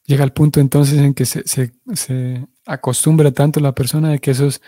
Llega 0.05 0.23
el 0.23 0.33
punto 0.33 0.61
entonces 0.61 1.01
en 1.01 1.15
que 1.15 1.27
se, 1.27 2.47
acostumbra 2.65 3.33
tanto 3.33 3.59
la 3.59 3.75
persona 3.75 4.11
de 4.11 4.21
que 4.21 4.31
eso 4.31 4.47
es 4.47 4.63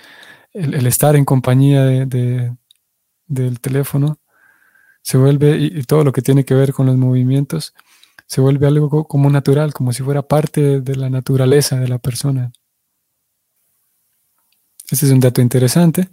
el, 0.55 0.85
estar 0.85 1.15
en 1.15 1.25
compañía 1.25 1.85
de, 1.85 2.57
del 3.29 3.61
teléfono, 3.61 4.19
se 5.03 5.17
vuelve, 5.17 5.57
y, 5.59 5.85
todo 5.85 6.03
lo 6.03 6.11
que 6.11 6.23
tiene 6.23 6.45
que 6.45 6.55
ver 6.55 6.73
con 6.73 6.87
los 6.87 6.97
movimientos, 6.97 7.73
se 8.29 8.43
vuelve 8.43 8.67
algo 8.67 9.05
como 9.05 9.31
natural, 9.31 9.73
como 9.73 9.93
si 9.93 10.03
fuera 10.03 10.21
parte 10.21 10.83
de 10.83 10.97
la 10.97 11.09
naturaleza 11.09 11.81
de 11.81 11.89
la 11.89 11.99
persona. 11.99 12.53
Este 14.91 15.07
es 15.07 15.13
un 15.13 15.21
dato 15.21 15.41
interesante. 15.41 16.11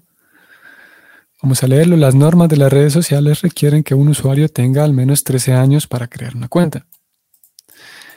Vamos 1.44 1.62
a 1.62 1.68
leerlo. 1.68 1.98
Las 1.98 2.16
normas 2.16 2.48
de 2.48 2.56
las 2.56 2.72
redes 2.72 2.94
sociales 2.94 3.42
requieren 3.42 3.84
que 3.84 3.96
un 3.96 4.08
usuario 4.08 4.48
tenga 4.48 4.86
al 4.86 4.94
menos 4.94 5.26
13 5.26 5.54
años 5.54 5.88
para 5.88 6.08
crear 6.08 6.38
una 6.38 6.48
cuenta. 6.48 6.88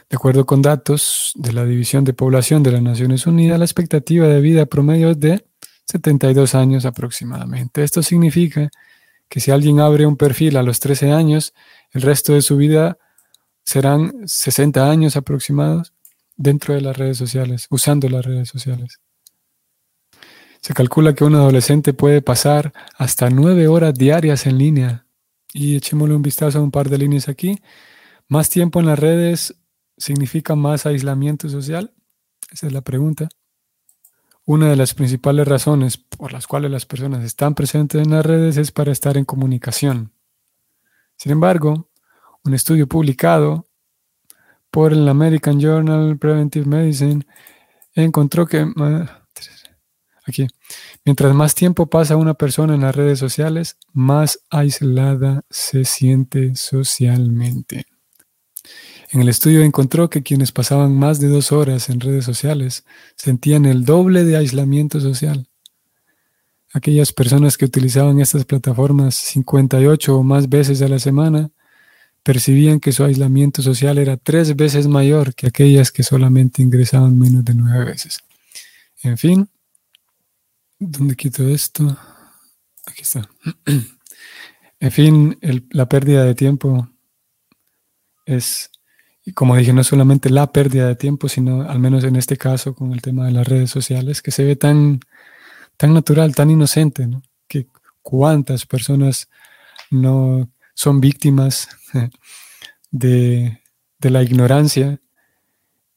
De 0.09 0.17
acuerdo 0.17 0.47
con 0.47 0.63
datos 0.63 1.33
de 1.35 1.53
la 1.53 1.65
División 1.65 2.05
de 2.05 2.15
Población 2.15 2.63
de 2.63 2.73
las 2.73 2.83
Naciones 2.83 3.27
Unidas, 3.27 3.59
la 3.59 3.65
expectativa 3.65 4.29
de 4.29 4.41
vida 4.41 4.67
promedio 4.67 5.11
es 5.11 5.19
de 5.19 5.45
72 5.87 6.55
años 6.55 6.87
aproximadamente. 6.87 7.83
Esto 7.83 8.05
significa 8.05 8.71
que 9.29 9.41
si 9.41 9.51
alguien 9.51 9.81
abre 9.81 10.07
un 10.07 10.17
perfil 10.17 10.57
a 10.57 10.63
los 10.63 10.79
13 10.79 11.11
años, 11.11 11.53
el 11.91 12.03
resto 12.03 12.33
de 12.33 12.43
su 12.43 12.57
vida 12.57 12.97
serán 13.69 14.27
60 14.27 14.91
años 14.91 15.15
aproximados 15.15 15.93
dentro 16.39 16.73
de 16.73 16.81
las 16.81 16.97
redes 16.97 17.19
sociales, 17.19 17.67
usando 17.69 18.09
las 18.09 18.25
redes 18.25 18.49
sociales. 18.49 18.99
Se 20.63 20.73
calcula 20.73 21.15
que 21.15 21.25
un 21.25 21.35
adolescente 21.35 21.93
puede 21.93 22.23
pasar 22.23 22.73
hasta 22.97 23.29
9 23.29 23.69
horas 23.69 23.93
diarias 23.93 24.47
en 24.47 24.57
línea. 24.57 25.05
Y 25.53 25.77
echémosle 25.77 26.15
un 26.15 26.23
vistazo 26.23 26.59
a 26.59 26.63
un 26.63 26.71
par 26.71 26.89
de 26.89 26.97
líneas 26.97 27.29
aquí. 27.29 27.61
Más 28.27 28.49
tiempo 28.49 28.81
en 28.81 28.87
las 28.87 28.99
redes 28.99 29.55
significa 29.99 30.55
más 30.55 30.87
aislamiento 30.87 31.51
social? 31.51 31.93
Esa 32.51 32.69
es 32.69 32.73
la 32.73 32.81
pregunta. 32.81 33.29
Una 34.47 34.71
de 34.71 34.77
las 34.77 34.95
principales 34.95 35.47
razones 35.47 35.99
por 35.99 36.33
las 36.33 36.47
cuales 36.47 36.71
las 36.71 36.87
personas 36.87 37.23
están 37.23 37.55
presentes 37.55 38.01
en 38.01 38.13
las 38.13 38.25
redes 38.25 38.57
es 38.57 38.73
para 38.73 38.93
estar 38.93 39.19
en 39.19 39.27
comunicación. 39.27 40.15
Sin 41.19 41.33
embargo, 41.33 41.89
un 42.45 42.55
estudio 42.55 42.87
publicado 42.87 43.67
por 44.71 44.93
el 44.93 45.09
American 45.09 45.61
Journal 45.61 46.19
Preventive 46.19 46.67
Medicine 46.67 47.27
encontró 47.95 48.47
que 48.47 48.67
mientras 51.05 51.35
más 51.35 51.55
tiempo 51.55 51.87
pasa 51.87 52.17
una 52.17 52.35
persona 52.35 52.75
en 52.75 52.83
las 52.83 52.95
redes 52.95 53.19
sociales, 53.19 53.77
más 53.93 54.41
aislada 54.51 55.43
se 55.51 55.85
siente 55.85 56.55
socialmente. 56.55 57.87
En 59.11 59.23
el 59.23 59.29
estudio 59.31 59.63
encontró 59.63 60.11
que 60.11 60.23
quienes 60.23 60.53
pasaban 60.53 60.95
más 60.95 61.19
de 61.19 61.29
dos 61.29 61.51
horas 61.51 61.89
en 61.89 62.01
redes 62.01 62.27
sociales 62.27 62.85
sentían 63.17 63.65
el 63.65 63.87
doble 63.87 64.25
de 64.25 64.37
aislamiento 64.37 65.01
social. 65.01 65.49
Aquellas 66.75 67.15
personas 67.15 67.57
que 67.57 67.65
utilizaban 67.65 68.21
estas 68.21 68.45
plataformas 68.45 69.15
58 69.15 70.15
o 70.15 70.23
más 70.23 70.51
veces 70.51 70.83
a 70.83 70.89
la 70.89 70.99
semana 70.99 71.51
percibían 72.29 72.79
que 72.79 72.93
su 72.93 73.05
aislamiento 73.05 73.63
social 73.63 73.97
era 73.97 74.19
tres 74.19 74.55
veces 74.55 74.87
mayor 74.87 75.35
que 75.35 75.47
aquellas 75.47 75.91
que 75.91 76.03
solamente 76.03 76.61
ingresaban 76.61 77.19
menos 77.19 77.43
de 77.43 77.55
nueve 77.55 77.87
veces. 77.87 78.19
En 79.03 79.17
fin, 79.17 79.49
¿dónde 80.79 81.17
quito 81.17 81.49
esto? 81.49 81.97
Aquí 82.85 83.01
está. 83.01 83.27
En 84.81 84.93
fin, 84.93 85.39
la 85.71 85.89
pérdida 85.89 86.23
de 86.23 86.37
tiempo 86.37 86.89
es, 88.27 88.71
como 89.35 89.57
dije, 89.57 89.73
no 89.73 89.83
solamente 89.83 90.31
la 90.31 90.53
pérdida 90.53 90.87
de 90.87 90.95
tiempo, 90.97 91.29
sino 91.29 91.63
al 91.63 91.81
menos 91.81 92.05
en 92.05 92.15
este 92.15 92.37
caso 92.37 92.77
con 92.77 92.93
el 92.93 93.03
tema 93.03 93.27
de 93.27 93.33
las 93.33 93.49
redes 93.49 93.71
sociales, 93.71 94.23
que 94.23 94.31
se 94.31 94.45
ve 94.45 94.55
tan, 94.55 95.01
tan 95.79 95.95
natural, 95.95 96.35
tan 96.35 96.51
inocente, 96.51 97.09
¿no? 97.09 97.23
que 97.49 97.67
cuántas 98.03 98.67
personas 98.67 99.29
no 99.91 100.49
son 100.79 101.01
víctimas 101.01 101.69
de, 102.93 103.59
la 104.01 104.23
ignorancia 104.23 105.01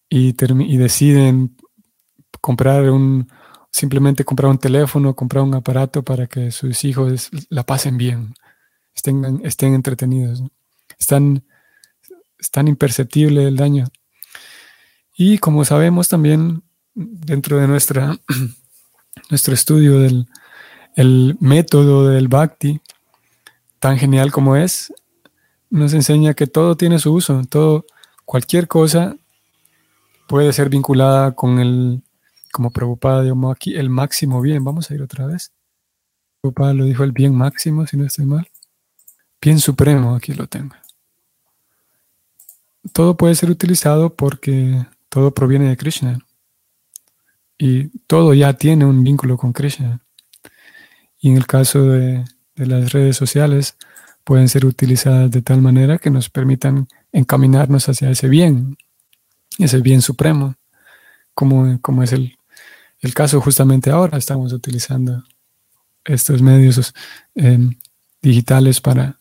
y, 0.10 0.30
y 0.30 0.78
deciden 0.78 1.56
comprar 2.42 2.90
un, 2.90 3.32
simplemente 3.70 4.26
comprar 4.26 4.50
un 4.50 4.58
teléfono, 4.58 5.16
comprar 5.16 5.44
un 5.44 5.54
aparato 5.54 6.04
para 6.04 6.26
que 6.26 6.50
sus 6.50 6.84
hijos 6.84 7.30
la 7.50 7.64
pasen 7.64 7.98
bien 7.98 8.34
estén, 8.96 9.42
estén 9.44 9.76
entretenidos. 9.76 10.42
Es, 10.98 11.06
tan, 11.06 12.68
imperceptible 12.68 13.48
el 13.48 13.58
daño. 13.58 13.86
Y 15.16 15.38
como 15.38 15.64
sabemos 15.64 16.10
también 16.10 16.64
dentro 16.96 17.60
de 17.60 17.68
nuestra, 17.68 18.18
nuestro 19.30 19.54
estudio 19.54 20.00
del 20.00 20.28
el 20.96 21.38
método 21.40 22.08
del 22.08 22.28
bhakti, 22.28 22.82
tan 23.82 23.98
genial 23.98 24.32
como 24.32 24.56
es, 24.56 24.94
nos 25.72 25.94
enseña 25.94 26.36
que 26.36 26.46
todo 26.46 26.78
tiene 26.78 27.00
su 27.00 27.14
uso, 27.14 27.42
todo, 27.50 27.86
cualquier 28.26 28.68
cosa 28.68 29.16
puede 30.28 30.54
ser 30.54 30.70
vinculada 30.70 31.34
con 31.34 31.60
el, 31.60 32.04
como 32.52 32.70
preocupada 32.70 33.24
digamos 33.24 33.54
aquí, 33.54 33.76
el 33.76 33.90
máximo 33.90 34.40
bien. 34.40 34.64
Vamos 34.64 34.90
a 34.90 34.94
ir 34.94 35.02
otra 35.02 35.26
vez. 35.26 35.52
Prabhupada 36.42 36.74
lo 36.74 36.86
dijo 36.86 37.04
el 37.04 37.12
bien 37.12 37.36
máximo, 37.36 37.88
si 37.88 37.98
no 37.98 38.06
estoy 38.06 38.26
mal. 38.26 38.48
Bien 39.42 39.60
supremo, 39.60 40.16
aquí 40.16 40.34
lo 40.34 40.46
tengo. 40.48 40.76
Todo 42.94 43.18
puede 43.18 43.34
ser 43.34 43.50
utilizado 43.50 44.16
porque 44.16 44.86
todo 45.10 45.34
proviene 45.34 45.70
de 45.70 45.78
Krishna. 45.78 46.20
Y 47.58 47.90
todo 48.06 48.36
ya 48.36 48.54
tiene 48.54 48.86
un 48.86 49.04
vínculo 49.04 49.38
con 49.38 49.54
Krishna. 49.54 50.02
Y 51.20 51.32
en 51.32 51.38
el 51.38 51.48
caso 51.48 51.84
de, 51.84 52.24
las 52.66 52.92
redes 52.92 53.18
sociales, 53.18 53.76
pueden 54.24 54.50
ser 54.50 54.66
utilizadas 54.66 55.32
de 55.32 55.42
tal 55.42 55.62
manera 55.62 55.98
que 55.98 56.10
nos 56.10 56.30
permitan 56.30 56.88
encaminarnos 57.12 57.90
hacia 57.90 58.10
ese 58.10 58.28
bien, 58.28 58.78
ese 59.58 59.80
bien 59.80 60.02
supremo, 60.02 60.56
como, 61.34 61.80
como 61.82 62.04
es 62.04 62.14
el, 62.14 62.38
caso 63.14 63.42
justamente 63.42 63.90
ahora. 63.90 64.18
Estamos 64.18 64.54
utilizando 64.54 65.24
estos 66.06 66.42
medios 66.42 66.94
eh, 67.36 67.60
digitales 68.22 68.80
para 68.80 69.18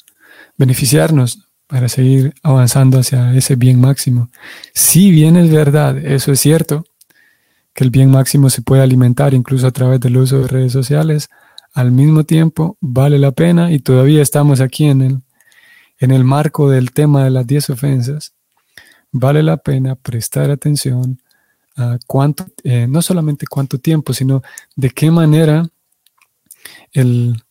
beneficiarnos 0.57 1.51
para 1.71 1.89
seguir 1.89 2.35
avanzando 2.43 2.99
hacia 2.99 3.33
ese 3.33 3.55
bien 3.55 3.81
máximo. 3.81 4.29
Si 4.75 5.13
bien 5.13 5.37
es 5.37 5.51
verdad, 5.53 5.97
eso 5.99 6.33
es 6.33 6.41
cierto, 6.41 6.85
que 7.73 7.85
el 7.85 7.91
bien 7.91 8.11
máximo 8.11 8.51
se 8.51 8.61
puede 8.61 8.83
alimentar 8.83 9.35
incluso 9.35 9.69
a 9.69 9.71
través 9.71 10.01
del 10.01 10.17
uso 10.17 10.41
de 10.41 10.49
redes 10.49 10.73
sociales, 10.73 11.31
al 11.73 11.93
mismo 11.93 12.25
tiempo 12.25 12.77
vale 12.81 13.19
la 13.19 13.33
pena 13.33 13.73
y 13.73 13.79
todavía 13.79 14.23
estamos 14.23 14.61
aquí 14.61 14.87
en 14.87 15.03
el, 15.03 15.19
en 15.99 16.11
el 16.11 16.25
marco 16.25 16.71
del 16.71 16.93
tema 16.93 17.25
de 17.25 17.31
las 17.31 17.47
10 17.47 17.71
ofensas, 17.71 18.35
vale 19.13 19.43
la 19.43 19.57
pena 19.57 19.95
prestar 19.95 20.51
atención 20.51 21.21
a 21.77 21.99
cuánto, 22.07 22.47
eh, 22.65 22.87
no 22.89 23.03
solamente 23.03 23.47
cuánto 23.47 23.79
tiempo, 23.79 24.13
sino 24.13 24.43
de 24.77 24.91
qué 24.91 25.11
manera 25.11 25.69
el, 26.93 27.43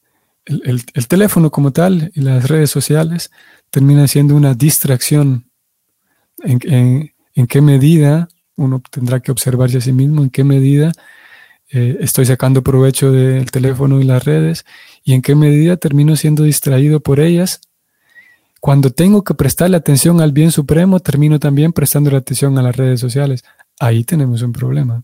el, 0.50 1.08
teléfono 1.08 1.52
como 1.52 1.72
tal 1.72 2.12
y 2.14 2.22
las 2.22 2.48
redes 2.48 2.72
sociales 2.72 3.32
terminan 3.70 4.08
siendo 4.08 4.36
una 4.36 4.54
distracción. 4.54 5.46
En, 6.44 7.12
qué 7.48 7.62
medida 7.62 8.28
uno 8.56 8.82
tendrá 8.92 9.20
que 9.20 9.32
observarse 9.32 9.78
a 9.78 9.82
sí 9.82 9.94
mismo, 9.94 10.24
en 10.24 10.30
qué 10.30 10.44
medida 10.44 10.92
eh, 11.72 11.98
estoy 12.02 12.26
sacando 12.26 12.64
provecho 12.64 13.12
del 13.12 13.52
teléfono 13.52 14.02
y 14.02 14.04
las 14.04 14.24
redes 14.26 14.66
y 15.04 15.14
en 15.14 15.22
qué 15.22 15.36
medida 15.36 15.78
termino 15.78 16.16
siendo 16.16 16.44
distraído 16.44 17.00
por 17.00 17.20
ellas. 17.20 17.62
Cuando 18.60 18.90
tengo 18.90 19.24
que 19.24 19.36
prestarle 19.36 19.78
atención 19.78 20.20
al 20.20 20.32
bien 20.32 20.52
supremo, 20.52 21.00
termino 21.00 21.40
también 21.40 21.72
prestando 21.72 22.16
atención 22.16 22.58
a 22.58 22.64
las 22.64 22.76
redes 22.76 23.00
sociales. 23.00 23.44
Ahí 23.80 24.04
tenemos 24.04 24.42
un 24.42 24.52
problema. 24.52 25.04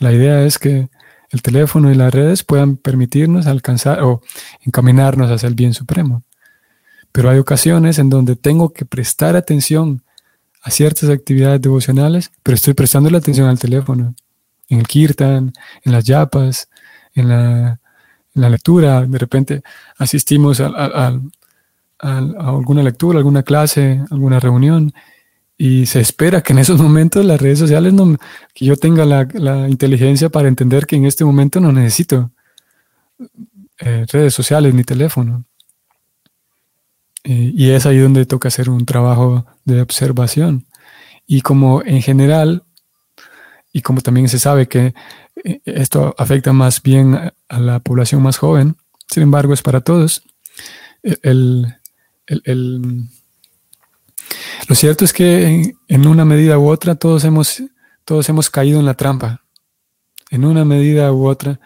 La 0.00 0.12
idea 0.12 0.44
es 0.44 0.58
que 0.58 0.88
el 1.30 1.42
teléfono 1.42 1.90
y 1.90 1.94
las 1.94 2.14
redes 2.14 2.44
puedan 2.44 2.76
permitirnos 2.76 3.46
alcanzar 3.46 4.02
o 4.02 4.22
encaminarnos 4.60 5.30
hacia 5.30 5.48
el 5.48 5.54
bien 5.54 5.74
supremo. 5.74 6.22
Pero 7.10 7.30
hay 7.30 7.38
ocasiones 7.38 7.98
en 7.98 8.10
donde 8.10 8.36
tengo 8.36 8.72
que 8.72 8.84
prestar 8.84 9.36
atención 9.36 10.02
a 10.62 10.70
ciertas 10.70 11.10
actividades 11.10 11.60
devocionales, 11.60 12.30
pero 12.42 12.54
estoy 12.54 12.74
prestando 12.74 13.10
la 13.10 13.18
atención 13.18 13.48
al 13.48 13.58
teléfono, 13.58 14.14
en 14.68 14.78
el 14.80 14.86
kirtan, 14.86 15.52
en 15.82 15.92
las 15.92 16.04
yapas, 16.04 16.68
en 17.14 17.28
la, 17.28 17.78
lectura. 18.34 19.06
De 19.06 19.18
repente 19.18 19.62
asistimos 19.98 20.60
a 20.60 21.12
alguna 21.98 22.82
lectura, 22.82 23.18
alguna 23.18 23.42
clase, 23.42 24.02
alguna 24.10 24.40
reunión 24.40 24.92
y 25.56 25.86
se 25.86 26.00
espera 26.00 26.42
que 26.42 26.52
en 26.52 26.58
esos 26.58 26.80
momentos 26.82 27.24
las 27.24 27.40
redes 27.40 27.58
sociales, 27.58 27.92
no, 27.92 28.16
que 28.52 28.64
yo 28.64 28.76
tenga 28.76 29.04
la, 29.04 29.68
inteligencia 29.68 30.28
para 30.28 30.48
entender 30.48 30.86
que 30.86 30.96
en 30.96 31.06
este 31.06 31.24
momento 31.24 31.60
no 31.60 31.72
necesito 31.72 32.30
eh, 33.78 34.06
redes 34.10 34.34
sociales 34.34 34.74
ni 34.74 34.84
teléfono. 34.84 35.44
y 37.24 37.70
es 37.70 37.86
ahí 37.86 37.98
donde 37.98 38.26
toca 38.26 38.48
hacer 38.48 38.68
un 38.68 38.84
trabajo 38.84 39.46
de 39.64 39.80
observación. 39.80 40.66
Y 41.26 41.40
como 41.40 41.82
en 41.82 42.02
general, 42.02 42.64
y 43.74 43.82
como 43.82 44.00
también 44.00 44.30
se 44.30 44.38
sabe 44.38 44.68
que 44.68 44.94
eh, 45.44 45.60
esto 45.66 46.14
afecta 46.16 46.54
más 46.54 46.80
bien 46.82 47.32
a 47.48 47.58
la 47.58 47.80
población 47.80 48.22
más 48.22 48.38
joven, 48.38 48.76
sin 49.10 49.24
embargo 49.24 49.52
es 49.52 49.60
para 49.60 49.82
todos, 49.82 50.22
el, 51.02 51.74
el 52.26 53.08
lo 54.68 54.74
cierto 54.74 55.04
es 55.04 55.12
que 55.12 55.74
en, 55.88 56.06
una 56.06 56.24
medida 56.24 56.58
u 56.58 56.68
otra 56.68 56.94
todos 56.94 57.24
hemos, 57.24 57.62
todos 58.04 58.28
hemos 58.28 58.50
caído 58.50 58.80
en 58.80 58.86
la 58.86 58.94
trampa. 58.94 59.42
En 60.30 60.44
una 60.44 60.64
medida 60.64 61.12
u 61.12 61.26
otra 61.26 61.60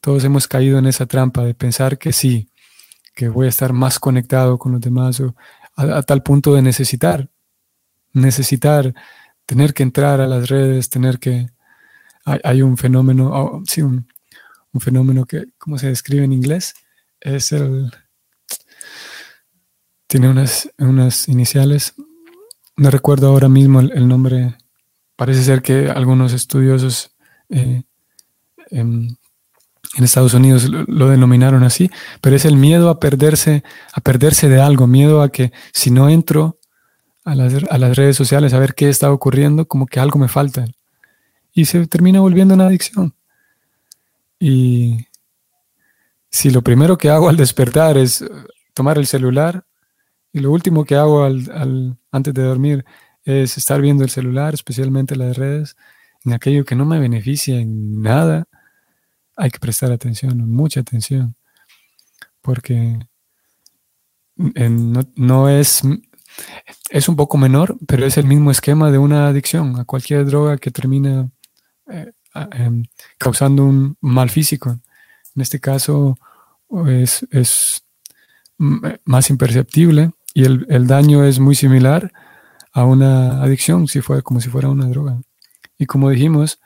todos 0.00 0.22
hemos 0.24 0.46
caído 0.46 0.78
en 0.78 0.86
esa 0.86 1.06
trampa 1.06 1.44
de 1.44 1.54
pensar 1.54 1.98
que 1.98 2.12
sí, 2.12 2.48
que 3.14 3.28
voy 3.28 3.46
a 3.46 3.48
estar 3.48 3.72
más 3.72 3.98
conectado 3.98 4.58
con 4.58 4.72
los 4.72 4.80
demás 4.80 5.20
a, 5.76 6.02
tal 6.02 6.22
punto 6.22 6.54
de 6.54 6.62
necesitar, 6.62 7.28
necesitar, 8.12 8.94
tener 9.46 9.74
que 9.74 9.82
entrar 9.82 10.20
a 10.20 10.26
las 10.26 10.48
redes, 10.48 10.90
tener 10.90 11.18
que... 11.18 11.48
Hay, 12.24 12.62
un 12.62 12.78
fenómeno, 12.78 13.30
oh, 13.32 13.62
sí, 13.66 13.82
un, 13.82 14.06
fenómeno 14.80 15.26
que, 15.26 15.44
¿cómo 15.58 15.78
se 15.78 15.88
describe 15.88 16.24
en 16.24 16.32
inglés? 16.32 16.74
Es 17.20 17.52
el... 17.52 17.92
Tiene 20.06 20.30
unas, 20.30 20.70
unas 20.78 21.28
iniciales, 21.28 21.94
no 22.76 22.90
recuerdo 22.90 23.28
ahora 23.28 23.48
mismo 23.48 23.80
el, 23.80 24.08
nombre. 24.08 24.56
Parece 25.16 25.42
ser 25.42 25.60
que 25.60 25.90
algunos 25.90 26.32
estudiosos 26.32 27.14
eh, 27.50 27.82
em, 28.70 29.16
en, 29.96 30.04
Estados 30.04 30.34
Unidos 30.34 30.64
lo, 30.64 31.08
denominaron 31.08 31.62
así, 31.62 31.90
pero 32.20 32.36
es 32.36 32.44
el 32.44 32.56
miedo 32.56 32.88
a 32.88 33.00
perderse, 33.00 33.64
a 33.92 34.00
perderse 34.00 34.48
de 34.48 34.60
algo, 34.60 34.86
miedo 34.86 35.20
a 35.20 35.30
que 35.30 35.52
si 35.72 35.90
no 35.90 36.08
entro 36.08 36.58
a 37.24 37.34
las, 37.34 37.54
a 37.70 37.78
las 37.78 37.96
redes 37.96 38.16
sociales 38.16 38.54
a 38.54 38.58
ver 38.58 38.74
qué 38.74 38.88
está 38.88 39.12
ocurriendo, 39.12 39.66
como 39.66 39.86
que 39.86 40.00
algo 40.00 40.18
me 40.18 40.28
falta. 40.28 40.66
Y 41.54 41.64
se 41.66 41.86
termina 41.86 42.20
volviendo 42.20 42.54
una 42.54 42.66
adicción. 42.66 43.14
Y 44.38 45.06
si 46.28 46.50
lo 46.50 46.62
primero 46.62 46.98
que 46.98 47.10
hago 47.10 47.28
al 47.28 47.36
despertar 47.36 47.96
es 47.96 48.24
tomar 48.74 48.98
el 48.98 49.06
celular, 49.06 49.64
y 50.32 50.40
lo 50.40 50.50
último 50.50 50.84
que 50.84 50.96
hago 50.96 51.22
al, 51.22 51.96
antes 52.10 52.34
de 52.34 52.42
dormir 52.42 52.84
es 53.22 53.56
estar 53.56 53.80
viendo 53.80 54.02
el 54.02 54.10
celular, 54.10 54.52
especialmente 54.52 55.14
las 55.14 55.38
redes, 55.38 55.76
en 56.24 56.32
aquello 56.32 56.64
que 56.64 56.74
no 56.74 56.84
me 56.84 56.98
beneficia 56.98 57.60
en 57.60 58.02
nada. 58.02 58.46
Hay 59.36 59.50
que 59.50 59.60
prestar 59.60 59.92
atención, 59.92 60.50
mucha 60.50 60.80
atención, 60.80 61.36
porque 62.42 62.98
no, 64.36 65.48
es, 65.48 65.82
Es 66.90 67.08
un 67.08 67.16
poco 67.16 67.38
menor, 67.38 67.78
pero 67.86 68.04
es 68.06 68.16
el 68.18 68.26
mismo 68.26 68.50
esquema 68.50 68.90
de 68.90 68.98
una 68.98 69.28
adicción 69.28 69.78
a 69.78 69.84
cualquier 69.84 70.26
droga 70.26 70.58
que 70.58 70.70
termina 70.70 71.30
eh, 71.88 72.12
em, 72.52 72.84
causando 73.18 73.64
un 73.64 73.96
mal 74.00 74.30
físico. 74.30 74.78
En 75.34 75.42
este 75.42 75.60
caso 75.60 76.16
es, 76.86 77.26
es 77.30 77.84
más 78.58 79.30
imperceptible 79.30 80.12
y 80.32 80.44
el, 80.44 80.66
el, 80.68 80.86
daño 80.86 81.24
es 81.24 81.38
muy 81.38 81.54
similar 81.54 82.12
a 82.72 82.84
una 82.84 83.42
adicción, 83.42 83.86
si 83.88 84.00
fuera 84.00 84.22
como 84.22 84.40
si 84.40 84.48
fuera 84.48 84.68
una 84.68 84.86
droga. 84.86 85.20
Y 85.78 85.86
como 85.86 86.10
dijimos, 86.10 86.60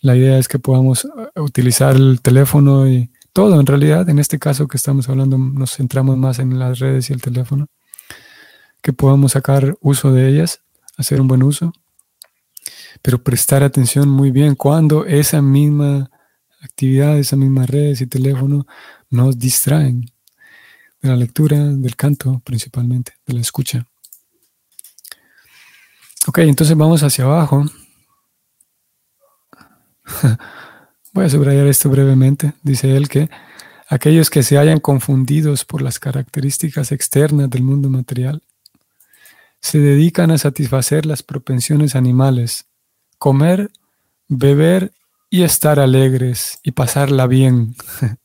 la 0.00 0.16
idea 0.16 0.38
es 0.38 0.48
que 0.48 0.58
podamos 0.58 1.04
eh, 1.04 1.40
utilizar 1.40 1.96
el 1.96 2.20
teléfono 2.20 2.88
y 2.88 3.10
todo 3.32 3.60
en 3.60 3.66
realidad, 3.66 4.08
en 4.08 4.18
este 4.18 4.38
caso 4.38 4.66
que 4.68 4.76
estamos 4.76 5.08
hablando, 5.08 5.36
nos 5.36 5.76
centramos 5.76 6.16
más 6.16 6.38
en 6.38 6.58
las 6.58 6.78
redes 6.78 7.10
y 7.10 7.12
el 7.12 7.20
teléfono, 7.20 7.66
que 8.82 8.92
podamos 8.92 9.32
sacar 9.32 9.76
uso 9.80 10.12
de 10.12 10.28
ellas, 10.28 10.60
hacer 10.96 11.20
un 11.20 11.28
buen 11.28 11.42
uso, 11.42 11.72
pero 13.02 13.22
prestar 13.22 13.62
atención 13.62 14.08
muy 14.08 14.30
bien 14.30 14.54
cuando 14.54 15.06
esa 15.06 15.42
misma 15.42 16.10
actividad, 16.60 17.18
esa 17.18 17.36
misma 17.36 17.66
redes 17.66 18.00
y 18.00 18.06
teléfono 18.06 18.66
nos 19.10 19.38
distraen 19.38 20.10
de 21.00 21.08
la 21.08 21.16
lectura, 21.16 21.58
del 21.58 21.96
canto 21.96 22.40
principalmente, 22.44 23.14
de 23.26 23.34
la 23.34 23.40
escucha. 23.40 23.86
Ok, 26.26 26.38
entonces 26.38 26.76
vamos 26.76 27.02
hacia 27.02 27.24
abajo. 27.24 27.64
Voy 31.12 31.24
a 31.24 31.30
subrayar 31.30 31.66
esto 31.66 31.88
brevemente. 31.88 32.52
Dice 32.62 32.96
él 32.96 33.08
que 33.08 33.30
aquellos 33.88 34.28
que 34.28 34.42
se 34.42 34.58
hayan 34.58 34.80
confundidos 34.80 35.64
por 35.64 35.82
las 35.82 35.98
características 36.00 36.90
externas 36.92 37.48
del 37.48 37.62
mundo 37.62 37.88
material 37.88 38.42
se 39.60 39.78
dedican 39.78 40.30
a 40.30 40.38
satisfacer 40.38 41.06
las 41.06 41.22
propensiones 41.22 41.94
animales, 41.96 42.66
comer, 43.18 43.70
beber 44.28 44.92
y 45.30 45.42
estar 45.42 45.80
alegres 45.80 46.58
y 46.62 46.72
pasarla 46.72 47.26
bien. 47.26 47.74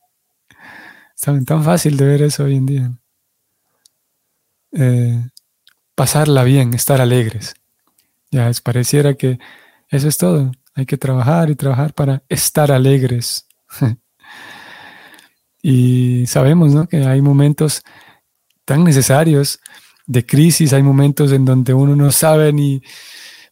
Es 1.15 1.45
tan 1.45 1.63
fácil 1.63 1.97
de 1.97 2.05
ver 2.05 2.23
eso 2.23 2.45
hoy 2.45 2.55
en 2.55 2.65
día. 2.65 2.91
Eh, 4.71 5.29
pasarla 5.93 6.43
bien, 6.43 6.73
estar 6.73 6.99
alegres. 6.99 7.53
Ya 8.31 8.49
es, 8.49 8.59
pareciera 8.59 9.13
que 9.13 9.37
eso 9.89 10.07
es 10.07 10.17
todo. 10.17 10.51
Hay 10.73 10.87
que 10.87 10.97
trabajar 10.97 11.51
y 11.51 11.55
trabajar 11.55 11.93
para 11.93 12.23
estar 12.27 12.71
alegres. 12.71 13.45
y 15.61 16.25
sabemos 16.25 16.73
¿no? 16.73 16.87
que 16.87 17.05
hay 17.05 17.21
momentos 17.21 17.83
tan 18.65 18.83
necesarios 18.83 19.59
de 20.07 20.25
crisis, 20.25 20.73
hay 20.73 20.81
momentos 20.81 21.31
en 21.33 21.45
donde 21.45 21.75
uno 21.75 21.95
no 21.95 22.11
sabe 22.11 22.51
ni, 22.51 22.81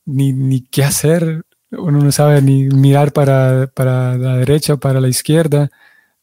ni, 0.10 0.62
qué 0.62 0.84
hacer, 0.84 1.44
uno 1.72 2.00
no 2.00 2.12
sabe 2.12 2.42
ni 2.42 2.64
mirar 2.70 3.14
para, 3.14 3.68
para 3.68 4.18
la 4.18 4.38
derecha 4.38 4.78
para 4.78 5.00
la 5.00 5.08
izquierda, 5.08 5.70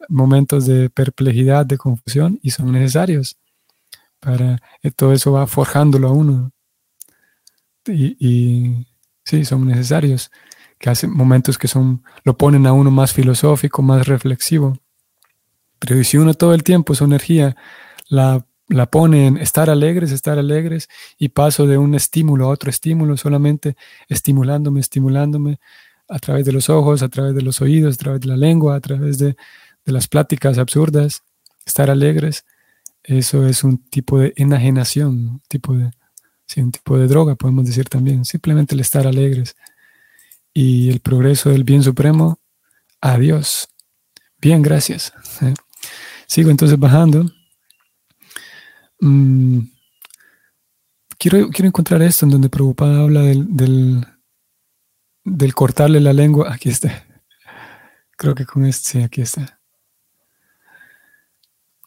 momentos 0.08 0.66
de 0.66 0.90
perplejidad, 0.90 1.66
de 1.66 1.78
confusión, 1.78 2.38
y 2.42 2.50
son 2.50 2.72
necesarios. 2.72 3.36
Para, 4.20 4.60
eh, 4.82 4.90
todo 4.90 5.12
eso 5.12 5.32
va 5.32 5.46
forjándolo 5.46 6.08
a 6.08 6.12
uno. 6.12 6.52
Y, 7.86 8.16
y 8.18 8.86
sí, 9.24 9.44
son 9.44 9.66
necesarios 9.66 10.30
que 10.78 10.90
hace 10.90 11.06
momentos 11.06 11.58
que 11.58 11.68
son, 11.68 12.02
lo 12.24 12.36
ponen 12.36 12.66
a 12.66 12.72
uno 12.72 12.90
más 12.90 13.12
filosófico, 13.12 13.82
más 13.82 14.06
reflexivo. 14.06 14.78
Pero 15.78 16.02
si 16.04 16.16
uno 16.16 16.34
todo 16.34 16.54
el 16.54 16.62
tiempo 16.62 16.94
su 16.94 17.04
energía 17.04 17.56
la, 18.08 18.44
la 18.68 18.90
pone 18.90 19.26
en 19.26 19.36
estar 19.36 19.70
alegres, 19.70 20.12
estar 20.12 20.38
alegres, 20.38 20.88
y 21.18 21.28
paso 21.28 21.66
de 21.66 21.78
un 21.78 21.94
estímulo 21.94 22.46
a 22.46 22.48
otro 22.48 22.70
estímulo, 22.70 23.16
solamente 23.16 23.76
estimulándome, 24.08 24.80
estimulándome 24.80 25.60
a 26.08 26.18
través 26.18 26.44
de 26.44 26.52
los 26.52 26.68
ojos, 26.70 27.02
a 27.02 27.08
través 27.08 27.34
de 27.34 27.42
los 27.42 27.60
oídos, 27.60 27.94
a 27.94 27.98
través 27.98 28.20
de 28.20 28.28
la 28.28 28.36
lengua, 28.36 28.76
a 28.76 28.80
través 28.80 29.18
de, 29.18 29.36
de 29.84 29.92
las 29.92 30.08
pláticas 30.08 30.58
absurdas, 30.58 31.22
estar 31.64 31.90
alegres, 31.90 32.44
eso 33.02 33.46
es 33.46 33.62
un 33.62 33.78
tipo 33.88 34.18
de 34.18 34.32
enajenación, 34.36 35.28
un 35.28 35.42
tipo 35.48 35.74
de, 35.74 35.90
sí, 36.46 36.60
un 36.60 36.72
tipo 36.72 36.98
de 36.98 37.06
droga, 37.06 37.36
podemos 37.36 37.64
decir 37.64 37.88
también, 37.88 38.24
simplemente 38.24 38.74
el 38.74 38.80
estar 38.80 39.06
alegres 39.06 39.56
y 40.52 40.90
el 40.90 41.00
progreso 41.00 41.50
del 41.50 41.64
bien 41.64 41.82
supremo, 41.82 42.40
adiós. 43.00 43.68
Bien, 44.40 44.62
gracias. 44.62 45.12
Sigo 46.26 46.50
entonces 46.50 46.78
bajando. 46.78 47.30
Mm, 49.00 49.60
quiero, 51.18 51.50
quiero 51.50 51.68
encontrar 51.68 52.02
esto 52.02 52.24
en 52.24 52.32
donde 52.32 52.48
Prabhupada 52.48 53.02
habla 53.02 53.22
del, 53.22 54.04
del, 55.24 55.54
cortarle 55.54 56.00
la 56.00 56.12
lengua. 56.12 56.52
Aquí 56.54 56.68
está. 56.68 57.04
Creo 58.16 58.34
que 58.34 58.46
con 58.46 58.64
este, 58.64 58.90
sí, 58.90 59.02
aquí 59.02 59.20
está. 59.20 59.60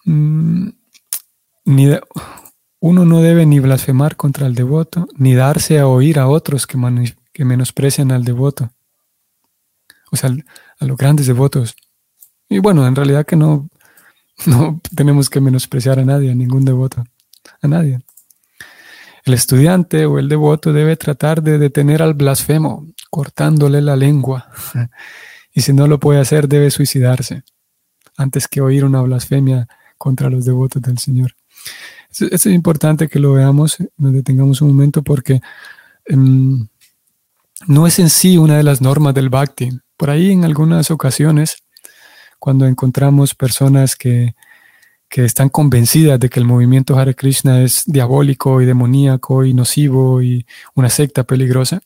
Mm, 0.06 0.70
uno 2.80 3.06
no 3.06 3.22
debe 3.22 3.46
ni 3.46 3.60
blasfemar 3.60 4.16
contra 4.16 4.48
el 4.48 4.56
devoto, 4.56 5.08
ni 5.16 5.34
darse 5.34 5.80
a 5.80 5.88
oír 5.88 6.20
a 6.20 6.28
otros 6.28 6.68
que 6.68 7.46
menosprecian 7.46 8.12
al 8.12 8.24
devoto, 8.24 8.72
o 10.12 10.16
sea, 10.16 10.32
a 10.80 10.86
los 10.86 10.98
grandes 10.98 11.28
devotos. 11.28 11.76
Y 12.48 12.60
bueno, 12.60 12.88
en 12.88 12.96
realidad 12.96 13.26
que 13.26 13.36
no, 13.36 13.70
no 14.46 14.82
tenemos 14.96 15.30
que 15.30 15.42
menospreciar 15.42 16.00
a 16.00 16.06
nadie, 16.06 16.32
a 16.32 16.36
ningún 16.36 16.66
devoto, 16.66 17.04
a 17.62 17.68
nadie. 17.68 18.00
El 19.26 19.34
estudiante 19.34 20.06
o 20.06 20.18
el 20.18 20.30
devoto 20.30 20.74
debe 20.74 20.96
tratar 20.96 21.44
de 21.44 21.58
detener 21.58 22.02
al 22.02 22.14
blasfemo, 22.14 22.88
cortándole 23.10 23.82
la 23.82 23.96
lengua. 23.96 24.50
Y 25.52 25.62
si 25.62 25.74
no 25.74 25.88
lo 25.88 26.00
puede 26.00 26.22
hacer, 26.22 26.48
debe 26.48 26.70
suicidarse, 26.70 27.44
antes 28.16 28.48
que 28.48 28.62
oír 28.62 28.86
una 28.86 29.02
blasfemia 29.02 29.68
contra 29.98 30.30
los 30.30 30.46
devotos 30.46 30.80
del 30.82 31.00
Señor. 31.00 31.36
Es, 32.18 32.46
importante 32.46 33.08
que 33.08 33.20
lo 33.20 33.34
veamos, 33.34 33.78
nos 33.98 34.14
detengamos 34.14 34.62
un 34.62 34.70
momento, 34.70 35.02
porque 35.02 35.42
em, 36.06 36.68
no 37.68 37.88
es 37.88 38.00
en 38.00 38.10
sí 38.10 38.38
una 38.38 38.58
de 38.58 38.64
las 38.64 38.80
normas 38.80 39.16
del 39.16 39.30
bhakti. 39.30 39.70
Por 39.98 40.12
ahí 40.12 40.32
en 40.32 40.46
algunas 40.46 40.92
ocasiones, 40.92 41.64
cuando 42.40 42.66
encontramos 42.66 43.36
personas 43.36 43.96
que, 43.96 44.36
están 45.12 45.50
convencidas 45.50 46.20
de 46.20 46.30
que 46.30 46.40
el 46.40 46.46
movimiento 46.46 46.98
Hare 46.98 47.16
Krishna 47.16 47.62
es 47.62 47.84
diabólico 47.86 48.62
y 48.62 48.66
demoníaco 48.66 49.44
y 49.44 49.54
nocivo 49.54 50.22
y 50.22 50.46
una 50.76 50.90
secta 50.90 51.24
peligrosa, 51.24 51.82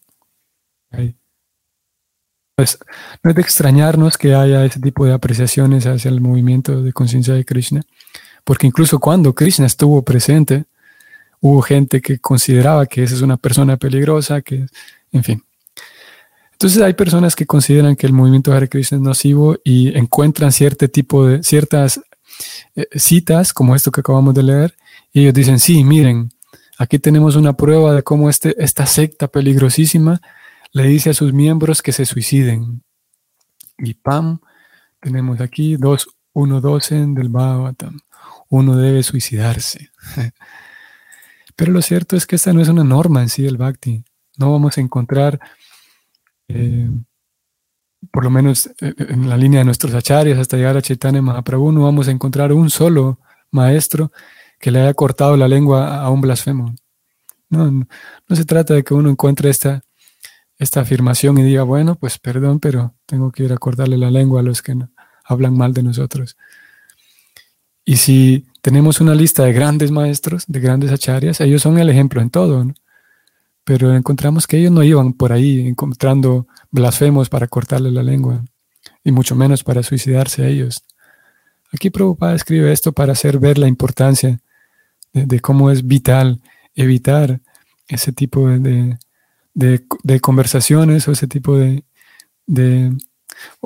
pues 2.55 2.77
no 3.23 3.31
es 3.31 3.35
de 3.35 3.41
extrañarnos 3.41 4.17
que 4.17 4.35
haya 4.35 4.63
ese 4.63 4.79
tipo 4.79 5.05
de 5.05 5.13
apreciaciones 5.13 5.87
hacia 5.87 6.09
el 6.09 6.21
movimiento 6.21 6.83
de 6.83 6.93
conciencia 6.93 7.33
de 7.33 7.45
Krishna, 7.45 7.81
porque 8.43 8.67
incluso 8.67 8.99
cuando 8.99 9.33
Krishna 9.33 9.65
estuvo 9.65 10.03
presente, 10.03 10.65
hubo 11.39 11.61
gente 11.61 12.01
que 12.01 12.19
consideraba 12.19 12.85
que 12.85 13.03
esa 13.03 13.15
es 13.15 13.21
una 13.21 13.37
persona 13.37 13.77
peligrosa, 13.77 14.41
que, 14.41 14.67
en 15.11 15.23
fin. 15.23 15.43
Entonces 16.63 16.82
hay 16.82 16.93
personas 16.93 17.36
que 17.36 17.45
consideran 17.45 17.97
que 17.97 18.08
el 18.08 18.13
movimiento 18.13 18.54
Hare 18.54 18.69
Krishna 18.69 18.95
es 18.95 19.04
nocivo 19.04 19.58
y 19.65 19.93
encuentran 19.97 20.54
cierto 20.54 20.88
tipo 20.88 21.28
de 21.28 21.43
ciertas 21.43 21.99
eh, 22.78 22.88
citas 22.97 23.52
como 23.52 23.76
esto 23.76 23.91
que 23.91 23.99
acabamos 23.99 24.34
de 24.34 24.43
leer 24.43 24.78
y 25.12 25.23
ellos 25.23 25.34
dicen, 25.34 25.60
sí, 25.60 25.84
miren, 25.84 26.30
aquí 26.78 26.99
tenemos 26.99 27.36
una 27.36 27.52
prueba 27.52 27.93
de 27.93 28.02
cómo 28.02 28.30
este, 28.30 28.56
esta 28.63 28.86
secta 28.86 29.28
peligrosísima 29.28 30.21
le 30.71 30.84
dice 30.84 31.10
a 31.10 31.13
sus 31.13 31.34
miembros 31.34 31.82
que 31.82 31.91
se 31.91 32.06
suiciden. 32.06 32.82
Y 33.78 33.95
pam, 33.95 34.39
tenemos 35.02 35.41
aquí 35.41 35.76
dos, 35.76 36.08
uno 36.32 36.62
docen 36.62 37.13
del 37.13 37.28
Bhagavatam. 37.28 37.99
Uno 38.47 38.78
debe 38.78 39.04
suicidarse. 39.04 39.89
Pero 41.58 41.73
lo 41.73 41.82
cierto 41.82 42.15
es 42.15 42.26
que 42.26 42.38
esta 42.38 42.54
no 42.54 42.62
es 42.62 42.69
una 42.69 42.86
norma 42.86 43.21
en 43.21 43.28
sí 43.28 43.41
del 43.41 43.58
Bhakti. 43.58 44.06
No 44.38 44.54
vamos 44.54 44.78
a 44.78 44.82
encontrar 44.82 45.41
eh, 46.53 46.89
por 48.11 48.23
lo 48.23 48.29
menos 48.29 48.67
eh, 48.81 48.93
en 48.97 49.29
la 49.29 49.37
línea 49.37 49.59
de 49.59 49.65
nuestros 49.65 49.93
acharyas 49.93 50.39
hasta 50.39 50.57
llegar 50.57 50.77
a 50.77 50.81
Chaitanya 50.81 51.21
Mahaprabhu, 51.21 51.71
no 51.71 51.83
vamos 51.83 52.07
a 52.07 52.11
encontrar 52.11 52.53
un 52.53 52.69
solo 52.69 53.19
maestro 53.51 54.11
que 54.59 54.71
le 54.71 54.81
haya 54.81 54.93
cortado 54.93 55.37
la 55.37 55.47
lengua 55.47 56.01
a 56.01 56.09
un 56.09 56.21
blasfemo. 56.21 56.75
No, 57.49 57.69
no, 57.71 58.35
se 58.35 58.45
trata 58.45 58.73
de 58.73 58.83
que 58.83 58.93
uno 58.93 59.09
encuentre 59.09 59.49
esta, 59.49 59.83
esta 60.57 60.81
afirmación 60.81 61.37
y 61.37 61.43
diga, 61.43 61.63
bueno, 61.63 61.95
pues 61.95 62.17
perdón, 62.17 62.59
pero 62.59 62.95
tengo 63.05 63.31
que 63.31 63.43
ir 63.43 63.53
a 63.53 63.57
cortarle 63.57 63.97
la 63.97 64.09
lengua 64.09 64.39
a 64.39 64.43
los 64.43 64.61
que 64.61 64.75
hablan 65.25 65.57
mal 65.57 65.73
de 65.73 65.83
nosotros. 65.83 66.37
Y 67.85 67.97
si 67.97 68.47
tenemos 68.61 69.01
una 69.01 69.13
lista 69.13 69.43
de 69.43 69.53
grandes 69.53 69.91
maestros, 69.91 70.45
de 70.47 70.59
grandes 70.59 70.91
acharyas, 70.91 71.41
ellos 71.41 71.61
son 71.61 71.77
el 71.77 71.89
ejemplo 71.89 72.21
en 72.21 72.29
todo. 72.29 72.63
¿no? 72.63 72.73
Pero 73.63 73.95
encontramos 73.95 74.47
que 74.47 74.58
ellos 74.58 74.71
no 74.71 74.84
iban 74.84 75.13
por 75.13 75.32
ahí 75.32 75.67
encontrando 75.67 76.47
blasfemos 76.71 77.30
para 77.30 77.47
cortarle 77.47 77.91
la 77.91 78.04
lengua, 78.04 78.43
y 79.04 79.12
mucho 79.12 79.36
menos 79.36 79.63
para 79.63 79.84
suicidarse 79.84 80.43
a 80.43 80.47
ellos. 80.47 80.84
Aquí 81.71 81.89
Prabhupada 81.89 82.36
escribe 82.36 82.71
esto 82.71 82.91
para 82.91 83.13
hacer 83.13 83.39
ver 83.39 83.58
la 83.58 83.67
importancia 83.67 84.39
de, 85.13 85.39
cómo 85.39 85.71
es 85.71 85.86
vital 85.86 86.41
evitar 86.76 87.39
ese 87.88 88.12
tipo 88.12 88.47
de, 88.47 88.97
conversaciones 90.21 91.08
o 91.08 91.12
ese 91.12 91.28
tipo 91.28 91.58
de, 91.58 91.84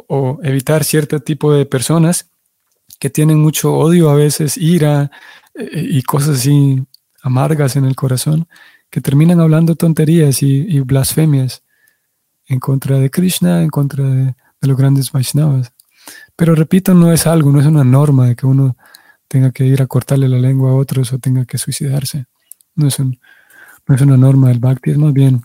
o 0.08 0.40
evitar 0.44 0.84
cierto 0.84 1.20
tipo 1.20 1.54
de 1.54 1.66
personas 1.66 2.30
que 3.00 3.10
tienen 3.10 3.40
mucho 3.40 3.74
odio 3.74 4.10
a 4.10 4.16
veces, 4.16 4.58
ira 4.58 5.12
eh, 5.54 5.88
y 5.90 6.02
cosas 6.04 6.40
así 6.40 6.84
amargas 7.22 7.76
en 7.76 7.86
el 7.86 7.96
corazón, 7.96 8.48
que 8.90 9.02
terminan 9.02 9.40
hablando 9.40 9.76
tonterías 9.76 10.42
y, 10.42 10.80
blasfemias 10.82 11.64
en 12.48 12.60
contra 12.60 13.00
de 13.00 13.10
Krishna, 13.10 13.62
en 13.62 13.70
contra 13.70 14.04
de, 14.06 14.36
los 14.62 14.78
grandes 14.78 15.12
Vaishnavas. 15.12 15.74
Pero 16.36 16.56
repito, 16.56 16.94
no 16.94 17.12
es 17.12 17.28
algo, 17.28 17.52
no 17.52 17.60
es 17.60 17.66
una 17.66 17.84
norma 17.84 18.28
de 18.28 18.36
que 18.36 18.46
uno 18.46 18.78
tenga 19.28 19.52
que 19.52 19.66
ir 19.66 19.82
a 19.82 19.88
cortarle 19.88 20.28
la 20.28 20.40
lengua 20.40 20.72
a 20.72 20.76
otros 20.76 21.12
o 21.14 21.20
tenga 21.20 21.46
que 21.46 21.58
suicidarse. 21.58 22.26
No 22.76 22.88
es, 22.88 23.00
no 23.00 23.96
es 23.96 24.02
una 24.02 24.18
norma 24.18 24.50
del 24.50 24.60
bhakti, 24.60 24.92
es 24.92 24.98
más 24.98 25.14
bien 25.14 25.44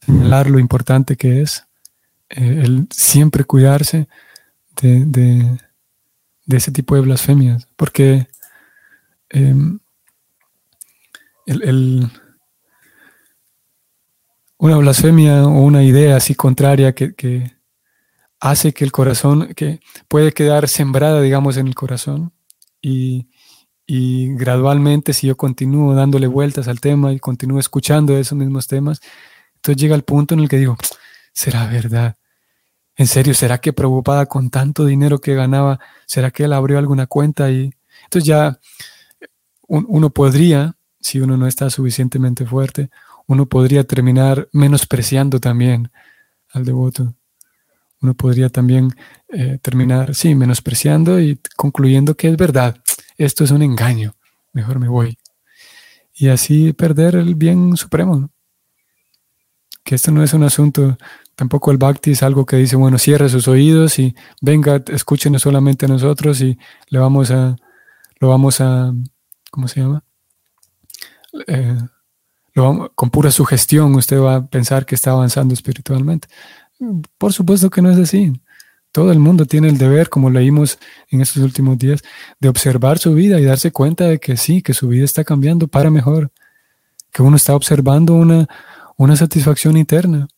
señalar 0.00 0.50
lo 0.50 0.58
importante 0.58 1.16
que 1.16 1.42
es 1.42 1.64
eh, 2.28 2.62
el 2.64 2.88
siempre 2.90 3.44
cuidarse 3.44 4.08
de, 4.80 5.58
ese 6.48 6.72
tipo 6.72 6.94
de 6.94 7.02
blasfemias, 7.02 7.68
porque 7.76 8.26
em, 11.46 12.08
una 14.58 14.76
blasfemia 14.76 15.44
o 15.44 15.60
una 15.60 15.82
idea 15.82 16.16
así 16.16 16.34
contraria 16.34 16.94
que, 16.94 17.52
hace 18.40 18.72
que 18.72 18.84
el 18.84 18.92
corazón, 18.92 19.54
que 19.54 19.80
puede 20.08 20.32
quedar 20.32 20.68
sembrada, 20.68 21.20
digamos, 21.20 21.56
en 21.56 21.66
el 21.66 21.74
corazón 21.74 22.32
y, 22.80 23.28
y 23.86 24.34
gradualmente 24.36 25.12
si 25.12 25.26
yo 25.26 25.36
continúo 25.36 25.94
dándole 25.94 26.26
vueltas 26.26 26.68
al 26.68 26.80
tema 26.80 27.12
y 27.12 27.20
continúo 27.20 27.58
escuchando 27.58 28.16
esos 28.16 28.38
mismos 28.38 28.66
temas, 28.66 29.00
entonces 29.56 29.80
llega 29.80 29.94
el 29.96 30.04
punto 30.04 30.34
en 30.34 30.40
el 30.40 30.48
que 30.48 30.58
digo, 30.58 30.76
¿será 31.32 31.66
verdad? 31.66 32.16
¿En 32.96 33.06
serio? 33.06 33.34
¿Será 33.34 33.58
que 33.58 33.72
preocupada 33.72 34.26
con 34.26 34.50
tanto 34.50 34.84
dinero 34.84 35.20
que 35.20 35.34
ganaba, 35.34 35.80
será 36.06 36.30
que 36.30 36.44
él 36.44 36.52
abrió 36.52 36.78
alguna 36.78 37.06
cuenta? 37.06 37.50
Y 37.50 37.72
entonces 38.04 38.26
ya 38.26 38.60
uno 39.66 40.10
podría, 40.10 40.76
si 41.04 41.20
uno 41.20 41.36
no 41.36 41.46
está 41.46 41.68
suficientemente 41.68 42.46
fuerte, 42.46 42.90
uno 43.26 43.46
podría 43.46 43.84
terminar 43.84 44.48
menospreciando 44.52 45.38
también 45.38 45.90
al 46.50 46.64
devoto. 46.64 47.14
Uno 48.00 48.14
podría 48.14 48.48
también 48.48 48.90
eh, 49.28 49.58
terminar, 49.62 50.14
sí, 50.14 50.34
menospreciando 50.34 51.20
y 51.20 51.38
concluyendo 51.56 52.16
que 52.16 52.28
es 52.28 52.36
verdad, 52.36 52.76
esto 53.16 53.44
es 53.44 53.50
un 53.50 53.62
engaño, 53.62 54.14
mejor 54.52 54.78
me 54.78 54.88
voy. 54.88 55.18
Y 56.14 56.28
así 56.28 56.72
perder 56.72 57.16
el 57.16 57.34
bien 57.34 57.76
supremo. 57.76 58.30
Que 59.84 59.96
esto 59.96 60.10
no 60.10 60.22
es 60.22 60.32
un 60.32 60.42
asunto 60.42 60.96
Tampoco 61.34 61.72
el 61.72 61.78
bhakti 61.78 62.12
es 62.12 62.22
algo 62.22 62.46
que 62.46 62.56
dice, 62.56 62.76
bueno, 62.76 62.98
cierre 62.98 63.28
sus 63.28 63.48
oídos 63.48 63.98
y 63.98 64.14
venga, 64.40 64.82
escúchenos 64.86 65.42
solamente 65.42 65.86
a 65.86 65.88
nosotros 65.88 66.40
y 66.40 66.56
le 66.88 66.98
vamos 66.98 67.30
a, 67.32 67.56
lo 68.20 68.28
vamos 68.28 68.60
a, 68.60 68.92
¿cómo 69.50 69.66
se 69.66 69.80
llama? 69.80 70.04
Eh, 71.46 71.78
con 72.94 73.10
pura 73.10 73.30
sugestión 73.30 73.94
usted 73.94 74.20
va 74.20 74.36
a 74.36 74.46
pensar 74.46 74.86
que 74.86 74.94
está 74.94 75.10
avanzando 75.10 75.54
espiritualmente. 75.54 76.28
Por 77.18 77.32
supuesto 77.32 77.70
que 77.70 77.82
no 77.82 77.90
es 77.90 77.98
así. 77.98 78.32
Todo 78.92 79.10
el 79.10 79.18
mundo 79.18 79.44
tiene 79.44 79.68
el 79.68 79.76
deber, 79.76 80.08
como 80.08 80.30
leímos 80.30 80.78
en 81.08 81.20
estos 81.20 81.42
últimos 81.42 81.78
días, 81.78 82.02
de 82.38 82.48
observar 82.48 82.98
su 82.98 83.12
vida 83.12 83.40
y 83.40 83.44
darse 83.44 83.72
cuenta 83.72 84.04
de 84.04 84.20
que 84.20 84.36
sí, 84.36 84.62
que 84.62 84.72
su 84.72 84.86
vida 84.86 85.04
está 85.04 85.24
cambiando 85.24 85.66
para 85.66 85.90
mejor, 85.90 86.30
que 87.12 87.22
uno 87.22 87.36
está 87.36 87.56
observando 87.56 88.14
una, 88.14 88.46
una 88.96 89.16
satisfacción 89.16 89.76
interna 89.76 90.28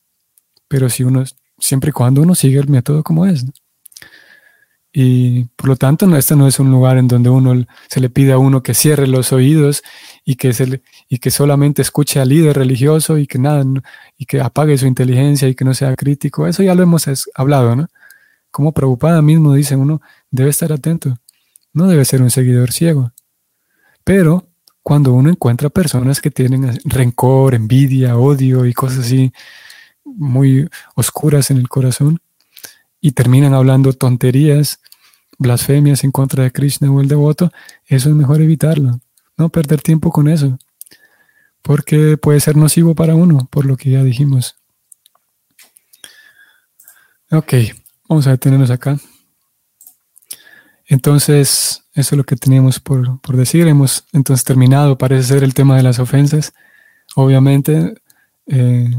pero 0.68 0.88
si 0.88 1.04
uno, 1.04 1.24
siempre 1.59 1.90
y 1.90 1.92
cuando 1.92 2.22
uno 2.22 2.35
sigue 2.35 2.59
el 2.59 2.68
método 2.68 3.02
como 3.02 3.26
es. 3.26 3.44
Y 4.98 5.44
por 5.56 5.68
lo 5.68 5.76
tanto, 5.76 6.06
no, 6.06 6.16
este 6.16 6.37
no 6.37 6.48
es 6.48 6.59
un 6.59 6.70
lugar 6.70 6.96
en 6.96 7.06
donde 7.06 7.28
uno 7.28 7.66
se 7.87 8.00
le 8.00 8.09
pide 8.09 8.32
a 8.32 8.38
uno 8.38 8.62
que 8.62 8.72
cierre 8.72 9.06
los 9.06 9.30
oídos 9.30 9.82
y 10.24 10.37
que, 10.37 10.54
se 10.54 10.80
y 11.06 11.18
que 11.18 11.30
solamente 11.30 11.82
escuche 11.82 12.18
al 12.18 12.30
líder 12.30 12.56
religioso 12.56 13.18
y 13.18 13.26
que 13.26 13.38
nada, 13.38 13.62
y 14.16 14.24
que 14.24 14.40
apague 14.40 14.78
su 14.78 14.87
inteligencia 14.87 15.48
y 15.48 15.54
que 15.54 15.66
no 15.66 15.74
sea 15.74 15.94
crítico. 15.96 16.46
Eso 16.46 16.62
ya 16.62 16.74
lo 16.74 16.82
hemos 16.82 17.04
hablado, 17.35 17.76
¿no? 17.76 17.88
Como 18.50 18.72
preocupada 18.72 19.20
mismo 19.20 19.52
dice 19.52 19.76
uno, 19.76 20.00
debe 20.30 20.48
estar 20.48 20.72
atento. 20.72 21.18
No 21.74 21.88
debe 21.88 22.06
ser 22.06 22.22
un 22.22 22.30
seguidor 22.30 22.72
ciego. 22.72 23.12
Pero 24.02 24.48
cuando 24.82 25.12
uno 25.12 25.28
encuentra 25.28 25.68
personas 25.68 26.22
que 26.22 26.30
tienen 26.30 26.80
rencor, 26.87 27.54
envidia, 27.54 28.16
odio 28.16 28.64
y 28.64 28.72
cosas 28.72 29.00
así, 29.00 29.30
muy 30.06 30.66
oscuras 30.94 31.50
en 31.50 31.59
el 31.59 31.68
corazón 31.68 32.18
y 33.06 33.12
terminan 33.12 33.54
hablando 33.54 33.92
tonterías, 33.92 34.80
blasfemias 35.38 36.02
en 36.02 36.10
contra 36.10 36.42
de 36.42 36.50
Krishna 36.50 36.90
o 36.90 37.00
el 37.00 37.06
devoto, 37.06 37.52
eso 37.84 38.08
es 38.08 38.16
mejor 38.16 38.40
evitarlo, 38.40 38.98
no 39.36 39.48
perder 39.48 39.80
tiempo 39.80 40.10
con 40.10 40.26
eso, 40.26 40.58
porque 41.62 42.16
puede 42.16 42.40
ser 42.40 42.56
nocivo 42.56 42.96
para 42.96 43.14
uno, 43.14 43.46
por 43.48 43.64
lo 43.64 43.76
que 43.76 43.90
ya 43.90 44.02
dijimos. 44.02 44.56
Ok, 47.30 47.54
vamos 48.08 48.26
a 48.26 48.30
detenernos 48.30 48.70
acá. 48.70 48.98
Entonces, 50.86 51.84
eso 51.92 52.14
es 52.14 52.16
lo 52.16 52.24
que 52.24 52.34
teníamos 52.34 52.80
por, 52.80 53.20
por 53.20 53.36
decir. 53.36 53.68
Hemos 53.68 54.04
entonces 54.12 54.44
terminado, 54.44 54.98
parece 54.98 55.28
ser, 55.28 55.44
el 55.44 55.54
tema 55.54 55.76
de 55.76 55.84
las 55.84 56.00
ofensas. 56.00 56.54
Obviamente, 57.14 58.02
eh, 58.48 58.90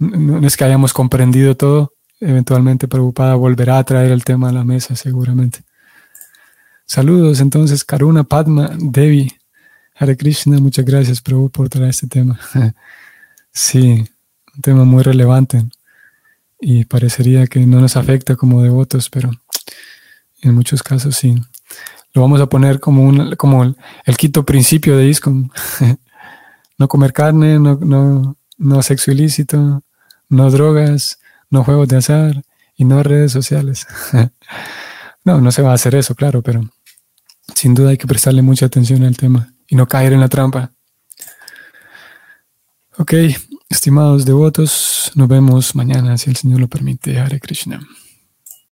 no 0.00 0.44
es 0.44 0.56
que 0.56 0.64
hayamos 0.64 0.92
comprendido 0.92 1.56
todo, 1.56 1.94
eventualmente 2.20 2.88
preocupada 2.88 3.34
volverá 3.34 3.78
a 3.78 3.84
traer 3.84 4.10
el 4.12 4.24
tema 4.24 4.48
a 4.48 4.52
la 4.52 4.64
mesa 4.64 4.96
seguramente. 4.96 5.60
Saludos 6.86 7.40
entonces, 7.40 7.84
Karuna 7.84 8.24
Padma 8.24 8.70
Devi. 8.78 9.32
Hare 9.94 10.16
Krishna, 10.16 10.58
muchas 10.60 10.84
gracias, 10.84 11.20
Prabhu, 11.20 11.50
por 11.50 11.68
traer 11.68 11.90
este 11.90 12.06
tema. 12.06 12.38
sí, 13.52 14.06
un 14.54 14.62
tema 14.62 14.84
muy 14.84 15.02
relevante 15.02 15.64
y 16.60 16.84
parecería 16.84 17.46
que 17.46 17.60
no 17.60 17.80
nos 17.80 17.96
afecta 17.96 18.36
como 18.36 18.62
devotos, 18.62 19.10
pero 19.10 19.30
en 20.40 20.54
muchos 20.54 20.82
casos 20.82 21.16
sí. 21.16 21.34
Lo 22.14 22.22
vamos 22.22 22.40
a 22.40 22.48
poner 22.48 22.80
como, 22.80 23.02
un, 23.02 23.36
como 23.36 23.64
el, 23.64 24.16
quinto 24.16 24.44
principio 24.44 24.96
de 24.96 25.08
ISKCON. 25.08 25.50
no 26.78 26.88
comer 26.88 27.12
carne, 27.12 27.58
no, 27.58 27.76
no, 27.76 28.36
no 28.56 28.82
sexo 28.82 29.10
ilícito, 29.10 29.82
no 30.28 30.50
drogas, 30.50 31.18
no 31.50 31.64
juegos 31.64 31.88
de 31.88 31.96
azar 31.96 32.42
y 32.76 32.84
no 32.84 33.02
redes 33.02 33.32
sociales. 33.32 33.86
no, 35.24 35.40
no 35.40 35.52
se 35.52 35.62
va 35.62 35.72
a 35.72 35.74
hacer 35.74 35.94
eso, 35.94 36.14
claro, 36.14 36.42
pero 36.42 36.68
sin 37.54 37.74
duda 37.74 37.90
hay 37.90 37.98
que 37.98 38.06
prestarle 38.06 38.42
mucha 38.42 38.66
atención 38.66 39.02
al 39.04 39.16
tema 39.16 39.54
y 39.66 39.76
no 39.76 39.86
caer 39.86 40.12
en 40.12 40.20
la 40.20 40.28
trampa. 40.28 40.72
Ok, 42.96 43.14
estimados 43.68 44.24
devotos, 44.24 45.12
nos 45.14 45.28
vemos 45.28 45.74
mañana 45.74 46.18
si 46.18 46.30
el 46.30 46.36
Señor 46.36 46.60
lo 46.60 46.68
permite. 46.68 47.18
Hare 47.18 47.38
Krishna. 47.38 47.80